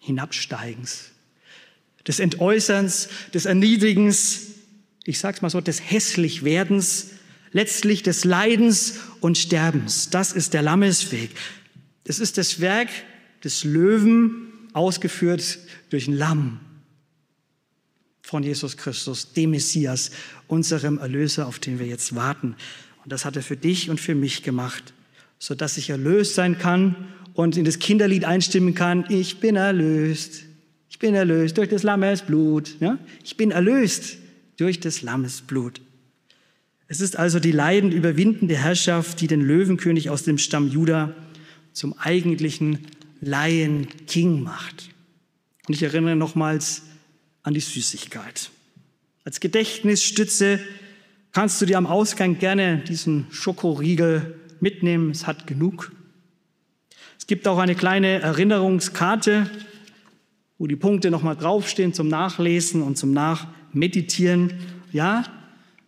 Hinabsteigens, 0.00 1.10
des 2.06 2.18
Entäußerns, 2.18 3.08
des 3.32 3.44
Erniedrigens, 3.44 4.48
ich 5.04 5.18
sage 5.18 5.36
es 5.36 5.42
mal 5.42 5.50
so, 5.50 5.60
des 5.60 5.90
Hässlichwerdens, 5.90 7.10
letztlich 7.52 8.02
des 8.02 8.24
Leidens 8.24 8.98
und 9.20 9.38
Sterbens. 9.38 10.10
Das 10.10 10.32
ist 10.32 10.54
der 10.54 10.62
Lammesweg. 10.62 11.30
Das 12.04 12.18
ist 12.18 12.38
das 12.38 12.60
Werk 12.60 12.88
des 13.44 13.64
Löwen, 13.64 14.52
ausgeführt 14.72 15.58
durch 15.88 16.06
ein 16.06 16.16
Lamm 16.16 16.60
von 18.22 18.42
Jesus 18.42 18.76
Christus, 18.76 19.32
dem 19.32 19.52
Messias, 19.52 20.10
unserem 20.48 20.98
Erlöser, 20.98 21.46
auf 21.46 21.58
den 21.58 21.78
wir 21.78 21.86
jetzt 21.86 22.14
warten. 22.14 22.56
Und 23.02 23.12
das 23.12 23.24
hat 23.24 23.36
er 23.36 23.42
für 23.42 23.56
dich 23.56 23.88
und 23.88 24.00
für 24.00 24.14
mich 24.14 24.42
gemacht, 24.42 24.92
sodass 25.38 25.78
ich 25.78 25.90
erlöst 25.90 26.34
sein 26.34 26.58
kann 26.58 27.08
und 27.34 27.56
in 27.56 27.64
das 27.64 27.78
Kinderlied 27.78 28.24
einstimmen 28.24 28.74
kann, 28.74 29.06
ich 29.08 29.38
bin 29.38 29.56
erlöst, 29.56 30.42
ich 30.90 30.98
bin 30.98 31.14
erlöst 31.14 31.56
durch 31.56 31.68
des 31.68 31.82
Lammes 31.82 32.22
Blut. 32.22 32.76
Ja? 32.80 32.98
Ich 33.24 33.36
bin 33.36 33.52
erlöst 33.52 34.18
durch 34.56 34.80
des 34.80 35.02
Lammes 35.02 35.42
Blut. 35.42 35.80
Es 36.88 37.00
ist 37.00 37.18
also 37.18 37.40
die 37.40 37.52
leidend 37.52 37.94
überwindende 37.94 38.56
Herrschaft, 38.56 39.20
die 39.20 39.26
den 39.26 39.40
Löwenkönig 39.40 40.10
aus 40.10 40.22
dem 40.22 40.38
Stamm 40.38 40.68
Juda 40.68 41.14
zum 41.72 41.98
eigentlichen 41.98 42.80
Lion 43.20 43.88
King 44.06 44.42
macht. 44.42 44.90
Und 45.66 45.74
ich 45.74 45.82
erinnere 45.82 46.16
nochmals 46.16 46.82
an 47.42 47.54
die 47.54 47.60
Süßigkeit. 47.60 48.50
Als 49.24 49.40
Gedächtnisstütze 49.40 50.60
kannst 51.32 51.60
du 51.60 51.66
dir 51.66 51.78
am 51.78 51.86
Ausgang 51.86 52.38
gerne 52.38 52.78
diesen 52.78 53.26
Schokoriegel 53.30 54.38
mitnehmen. 54.60 55.10
Es 55.10 55.26
hat 55.26 55.46
genug. 55.46 55.92
Es 57.18 57.26
gibt 57.26 57.48
auch 57.48 57.58
eine 57.58 57.74
kleine 57.74 58.20
Erinnerungskarte, 58.20 59.50
wo 60.58 60.66
die 60.66 60.76
Punkte 60.76 61.10
nochmal 61.10 61.36
draufstehen 61.36 61.92
zum 61.92 62.08
Nachlesen 62.08 62.82
und 62.82 62.96
zum 62.96 63.12
Nachmeditieren. 63.12 64.52
Ja, 64.92 65.24